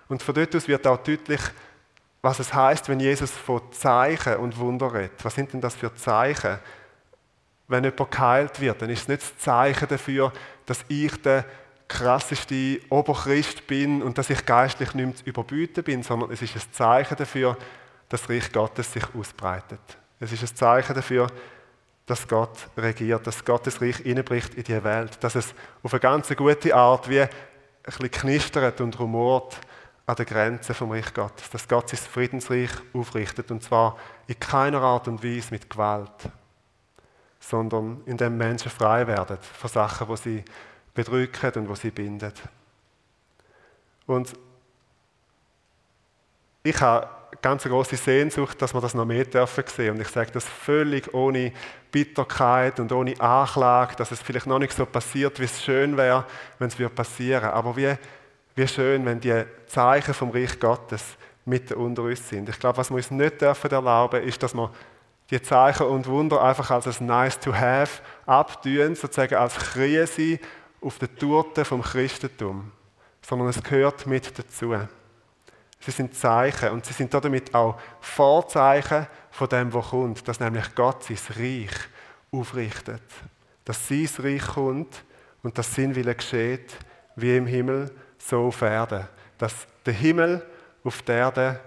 Und 0.07 0.21
von 0.21 0.35
dort 0.35 0.55
aus 0.55 0.67
wird 0.67 0.85
auch 0.85 0.97
deutlich, 0.97 1.41
was 2.21 2.39
es 2.39 2.53
heißt, 2.53 2.87
wenn 2.87 2.99
Jesus 2.99 3.31
von 3.31 3.61
Zeichen 3.71 4.37
und 4.37 4.57
Wunder 4.57 4.93
redet. 4.93 5.23
Was 5.25 5.35
sind 5.35 5.53
denn 5.53 5.61
das 5.61 5.75
für 5.75 5.93
Zeichen? 5.95 6.59
Wenn 7.67 7.83
jemand 7.83 8.11
geheilt 8.11 8.59
wird, 8.59 8.81
dann 8.81 8.89
ist 8.89 9.03
es 9.03 9.07
nicht 9.07 9.21
das 9.21 9.37
Zeichen 9.37 9.87
dafür, 9.87 10.31
dass 10.65 10.85
ich 10.87 11.21
der 11.21 11.45
krasseste 11.87 12.79
Oberchrist 12.89 13.67
bin 13.67 14.01
und 14.01 14.17
dass 14.17 14.29
ich 14.29 14.45
geistlich 14.45 14.93
nicht 14.93 15.05
mehr 15.05 15.25
überbieten 15.25 15.83
bin, 15.83 16.03
sondern 16.03 16.31
es 16.31 16.41
ist 16.41 16.55
ein 16.55 16.61
Zeichen 16.71 17.17
dafür, 17.17 17.57
das 18.13 18.29
Reich 18.29 18.51
Gottes 18.51 18.93
sich 18.93 19.03
ausbreitet. 19.15 19.79
Es 20.19 20.31
ist 20.31 20.43
ein 20.43 20.55
Zeichen 20.55 20.93
dafür, 20.93 21.27
dass 22.05 22.27
Gott 22.27 22.69
regiert, 22.77 23.25
dass 23.25 23.43
Gottes 23.43 23.81
Reich 23.81 23.97
hineinbricht 23.97 24.53
in 24.53 24.63
die 24.63 24.83
Welt, 24.83 25.17
dass 25.23 25.33
es 25.33 25.55
auf 25.81 25.93
eine 25.93 25.99
ganz 25.99 26.29
gute 26.35 26.75
Art 26.75 27.09
wie 27.09 27.21
ein 27.21 27.29
bisschen 27.81 28.11
knistert 28.11 28.79
und 28.81 28.99
rumort 28.99 29.59
an 30.05 30.15
den 30.15 30.27
Grenzen 30.27 30.75
vom 30.75 30.91
Reich 30.91 31.11
Gottes, 31.11 31.49
dass 31.49 31.67
Gott 31.67 31.89
sein 31.89 31.97
Friedensreich 31.97 32.69
aufrichtet 32.93 33.49
und 33.49 33.63
zwar 33.63 33.97
in 34.27 34.39
keiner 34.39 34.81
Art 34.81 35.07
und 35.07 35.23
Weise 35.23 35.47
mit 35.49 35.67
Gewalt, 35.67 36.29
sondern 37.39 38.03
indem 38.05 38.37
Menschen 38.37 38.69
frei 38.69 39.07
werden 39.07 39.39
von 39.41 39.71
Sachen, 39.71 40.07
wo 40.07 40.15
sie 40.15 40.45
bedrücken 40.93 41.51
und 41.55 41.69
wo 41.69 41.73
sie 41.73 41.89
binden. 41.89 42.33
Und 44.05 44.33
ich 46.61 46.79
habe 46.79 47.22
ganz 47.43 47.63
große 47.63 47.97
Sehnsucht, 47.97 48.59
dass 48.61 48.73
wir 48.73 48.81
das 48.81 48.95
noch 48.95 49.05
mehr 49.05 49.25
dürfen 49.25 49.63
sehen. 49.67 49.95
Und 49.95 50.01
ich 50.01 50.07
sage 50.07 50.31
das 50.31 50.45
völlig 50.45 51.13
ohne 51.13 51.51
Bitterkeit 51.91 52.79
und 52.79 52.91
ohne 52.91 53.19
Anklage, 53.21 53.95
dass 53.97 54.09
es 54.09 54.21
vielleicht 54.21 54.47
noch 54.47 54.57
nicht 54.57 54.73
so 54.73 54.87
passiert, 54.87 55.39
wie 55.39 55.43
es 55.43 55.63
schön 55.63 55.95
wäre, 55.95 56.25
wenn 56.57 56.69
es 56.69 56.75
passieren 56.95 57.43
würde. 57.43 57.53
Aber 57.53 57.77
wie, 57.77 57.93
wie 58.55 58.67
schön, 58.67 59.05
wenn 59.05 59.19
die 59.19 59.43
Zeichen 59.67 60.15
vom 60.15 60.31
Reich 60.31 60.59
Gottes 60.59 61.03
mitten 61.45 61.75
unter 61.75 62.03
uns 62.03 62.27
sind. 62.27 62.49
Ich 62.49 62.59
glaube, 62.59 62.77
was 62.77 62.89
wir 62.89 62.95
uns 62.95 63.11
nicht 63.11 63.41
dürfen 63.41 63.69
erlauben, 63.69 64.23
ist, 64.23 64.41
dass 64.41 64.55
wir 64.55 64.71
die 65.29 65.41
Zeichen 65.41 65.87
und 65.87 66.07
Wunder 66.07 66.41
einfach 66.41 66.71
als 66.71 66.99
ein 66.99 67.05
nice 67.05 67.39
to 67.39 67.53
have 67.53 68.01
abtun, 68.25 68.95
sozusagen 68.95 69.35
als 69.35 69.55
Krise 69.55 70.39
auf 70.81 70.97
der 70.99 71.13
Torte 71.13 71.65
vom 71.65 71.81
Christentum, 71.81 72.71
sondern 73.21 73.49
es 73.49 73.61
gehört 73.61 74.07
mit 74.07 74.37
dazu. 74.37 74.75
Sie 75.85 75.91
sind 75.91 76.15
Zeichen 76.15 76.69
und 76.69 76.85
sie 76.85 76.93
sind 76.93 77.13
damit 77.13 77.53
auch 77.53 77.77
Vorzeichen 77.99 79.05
von 79.31 79.49
dem, 79.49 79.73
was 79.73 79.89
kommt, 79.89 80.25
dass 80.27 80.39
nämlich 80.39 80.73
Gott 80.75 81.03
sein 81.03 81.17
Reich 81.35 81.71
aufrichtet. 82.31 83.03
Dass 83.65 83.87
sein 83.87 84.07
Reich 84.19 84.45
kommt 84.45 85.03
und 85.41 85.57
dass 85.57 85.75
sein 85.75 85.93
Wille 85.93 86.15
geschieht, 86.15 86.77
wie 87.17 87.35
im 87.35 87.47
Himmel, 87.47 87.91
so 88.17 88.47
auf 88.47 88.61
Erden. 88.61 89.07
Dass 89.37 89.67
der 89.85 89.93
Himmel 89.93 90.45
auf 90.85 91.01
die 91.01 91.11
Erde 91.11 91.59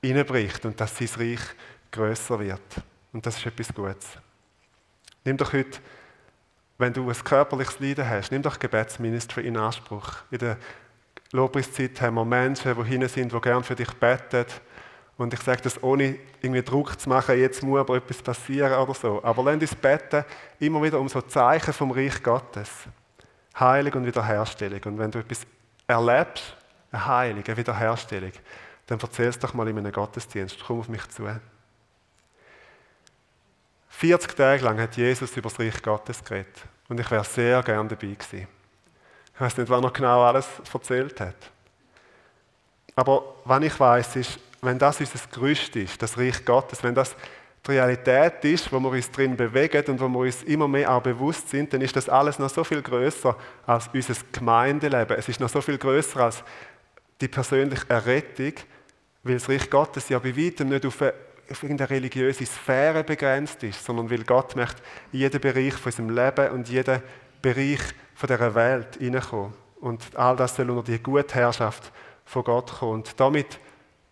hineinbricht 0.00 0.64
und 0.64 0.80
dass 0.80 0.96
sein 0.96 1.08
Reich 1.16 1.40
größer 1.90 2.38
wird. 2.38 2.62
Und 3.12 3.26
das 3.26 3.36
ist 3.38 3.46
etwas 3.46 3.74
Gutes. 3.74 4.10
Nimm 5.24 5.36
doch 5.36 5.52
heute, 5.52 5.80
wenn 6.78 6.92
du 6.92 7.08
ein 7.08 7.24
körperliches 7.24 7.80
Leiden 7.80 8.08
hast, 8.08 8.30
nimm 8.30 8.42
doch 8.42 8.58
Gebetsministry 8.58 9.46
in 9.46 9.56
Anspruch. 9.56 10.18
In 10.30 10.38
der 10.38 10.58
Lobpreiszeit 11.32 12.00
haben 12.00 12.14
wir 12.16 12.24
Menschen, 12.24 12.74
die 12.74 12.88
hinten 12.88 13.08
sind, 13.08 13.32
die 13.32 13.40
gerne 13.40 13.62
für 13.62 13.74
dich 13.74 13.92
beten. 13.94 14.46
Und 15.16 15.32
ich 15.32 15.40
sage 15.40 15.62
das 15.62 15.82
ohne 15.82 16.16
irgendwie 16.42 16.62
Druck 16.62 17.00
zu 17.00 17.08
machen, 17.08 17.38
jetzt 17.38 17.62
muss 17.62 17.80
aber 17.80 17.96
etwas 17.96 18.22
passieren 18.22 18.74
oder 18.74 18.94
so. 18.94 19.22
Aber 19.24 19.42
lasst 19.42 19.62
uns 19.62 19.74
beten 19.74 20.24
immer 20.60 20.82
wieder 20.82 21.00
um 21.00 21.08
so 21.08 21.22
Zeichen 21.22 21.72
vom 21.72 21.90
Reich 21.90 22.22
Gottes. 22.22 22.70
Heilung 23.58 23.94
und 23.94 24.06
Wiederherstellung. 24.06 24.80
Und 24.84 24.98
wenn 24.98 25.10
du 25.10 25.18
etwas 25.18 25.46
erlebst, 25.86 26.56
eine 26.92 27.06
Heilung, 27.06 27.44
eine 27.44 27.56
Wiederherstellung, 27.56 28.32
dann 28.86 29.00
erzähl 29.00 29.28
es 29.28 29.38
doch 29.38 29.54
mal 29.54 29.66
in 29.68 29.78
einem 29.78 29.92
Gottesdienst. 29.92 30.58
Komm 30.66 30.80
auf 30.80 30.88
mich 30.88 31.08
zu. 31.08 31.24
40 33.88 34.36
Tage 34.36 34.62
lang 34.62 34.78
hat 34.78 34.96
Jesus 34.96 35.34
über 35.36 35.48
das 35.48 35.58
Reich 35.58 35.82
Gottes 35.82 36.22
geredet. 36.22 36.54
Und 36.88 37.00
ich 37.00 37.10
wäre 37.10 37.24
sehr 37.24 37.62
gern 37.62 37.88
dabei 37.88 38.08
gewesen. 38.08 38.46
Ich 39.36 39.40
weiß 39.40 39.58
nicht, 39.58 39.68
wann 39.68 39.84
er 39.84 39.90
genau 39.90 40.22
alles 40.22 40.48
erzählt 40.72 41.20
hat. 41.20 41.36
Aber 42.94 43.34
was 43.44 43.62
ich 43.62 43.78
weiß, 43.78 44.16
ist, 44.16 44.38
wenn 44.62 44.78
das 44.78 44.98
unser 44.98 45.18
Gerüst 45.30 45.76
ist, 45.76 46.00
das 46.00 46.16
Reich 46.16 46.42
Gottes, 46.42 46.82
wenn 46.82 46.94
das 46.94 47.14
die 47.66 47.72
Realität 47.72 48.42
ist, 48.44 48.72
wo 48.72 48.80
wir 48.80 48.90
uns 48.90 49.10
drin 49.10 49.36
bewegen 49.36 49.84
und 49.88 50.00
wo 50.00 50.08
wir 50.08 50.20
uns 50.20 50.42
immer 50.44 50.66
mehr 50.66 50.90
auch 50.90 51.02
bewusst 51.02 51.50
sind, 51.50 51.70
dann 51.70 51.82
ist 51.82 51.94
das 51.94 52.08
alles 52.08 52.38
noch 52.38 52.48
so 52.48 52.64
viel 52.64 52.80
größer 52.80 53.36
als 53.66 53.90
unser 53.92 54.14
Gemeindeleben. 54.32 55.18
Es 55.18 55.28
ist 55.28 55.40
noch 55.40 55.50
so 55.50 55.60
viel 55.60 55.76
größer 55.76 56.18
als 56.18 56.42
die 57.20 57.28
persönliche 57.28 57.84
Errettung, 57.90 58.54
weil 59.22 59.34
das 59.34 59.48
Reich 59.50 59.68
Gottes 59.68 60.08
ja 60.08 60.18
bei 60.18 60.34
weitem 60.34 60.70
nicht 60.70 60.86
auf 60.86 61.02
eine, 61.02 61.12
irgendeine 61.60 61.90
religiöse 61.90 62.46
Sphäre 62.46 63.04
begrenzt 63.04 63.62
ist, 63.62 63.84
sondern 63.84 64.10
weil 64.10 64.24
Gott 64.24 64.56
möchte 64.56 64.80
jeden 65.12 65.40
Bereich 65.42 65.74
von 65.74 65.92
unserem 65.92 66.10
Leben 66.10 66.50
und 66.52 66.68
jeden 66.68 67.02
Bereich 67.42 67.80
von 68.16 68.26
dieser 68.26 68.54
Welt 68.54 68.96
hineinkommen. 68.96 69.52
Und 69.80 70.16
all 70.16 70.34
das 70.36 70.56
soll 70.56 70.70
unter 70.70 70.90
die 70.90 70.98
gute 70.98 71.34
Herrschaft 71.34 71.92
von 72.24 72.42
Gott 72.42 72.72
kommen. 72.78 72.94
Und 72.94 73.20
damit 73.20 73.60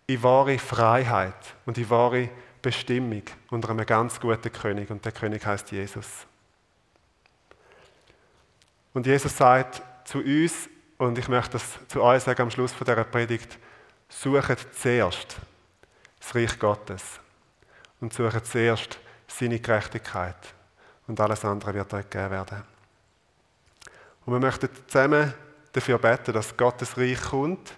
in 0.07 0.21
wahre 0.21 0.59
Freiheit 0.59 1.55
und 1.65 1.77
in 1.77 1.89
wahre 1.89 2.29
Bestimmung 2.61 3.23
unter 3.49 3.71
einem 3.71 3.85
ganz 3.85 4.19
guten 4.19 4.51
König. 4.53 4.89
Und 4.91 5.03
der 5.03 5.11
König 5.11 5.45
heißt 5.45 5.71
Jesus. 5.71 6.27
Und 8.93 9.07
Jesus 9.07 9.35
sagt 9.35 9.81
zu 10.07 10.19
uns, 10.19 10.69
und 10.97 11.17
ich 11.17 11.27
möchte 11.27 11.53
das 11.53 11.65
zu 11.89 12.01
euch 12.01 12.23
sagen 12.23 12.43
am 12.43 12.51
Schluss 12.51 12.71
von 12.71 12.85
dieser 12.85 13.03
Predigt, 13.03 13.57
sucht 14.07 14.67
zuerst 14.79 15.37
das 16.19 16.35
Reich 16.35 16.57
Gottes 16.57 17.19
und 17.99 18.13
sucht 18.13 18.45
zuerst 18.45 18.99
seine 19.27 19.59
Gerechtigkeit 19.59 20.37
und 21.07 21.19
alles 21.19 21.43
andere 21.43 21.73
wird 21.73 21.93
euch 21.93 22.09
gegeben 22.09 22.31
werden. 22.31 22.74
Und 24.25 24.33
wir 24.33 24.39
möchten 24.39 24.69
zusammen 24.87 25.33
dafür 25.71 25.99
beten, 25.99 26.33
dass 26.33 26.55
Gottes 26.57 26.97
Reich 26.97 27.21
kommt. 27.21 27.73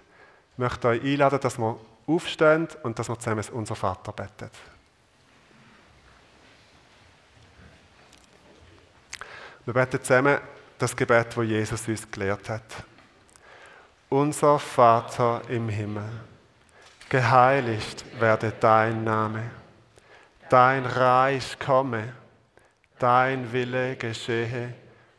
Ich 0.52 0.58
möchte 0.58 0.88
euch 0.88 1.02
einladen, 1.02 1.40
dass 1.40 1.58
wir 1.58 1.78
aufstehen 2.06 2.68
und 2.82 2.98
dass 2.98 3.08
wir 3.08 3.18
zusammen 3.18 3.44
unser 3.52 3.74
Vater 3.76 4.12
beten. 4.12 4.50
Wir 9.64 9.74
beten 9.74 10.02
zusammen 10.02 10.38
das 10.78 10.96
Gebet, 10.96 11.36
das 11.36 11.44
Jesus 11.44 11.86
uns 11.88 12.10
gelehrt 12.10 12.48
hat. 12.48 12.62
Unser 14.08 14.58
Vater 14.58 15.42
im 15.48 15.68
Himmel, 15.68 16.08
geheiligt 17.10 18.04
werde 18.18 18.54
dein 18.58 19.04
Name, 19.04 19.42
dein 20.48 20.86
Reich 20.86 21.58
komme, 21.58 22.14
dein 22.98 23.52
Wille 23.52 23.96
geschehe, 23.96 24.72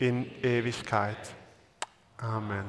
in 0.00 0.26
Ewigkeit. 0.42 1.34
Amen. 2.18 2.64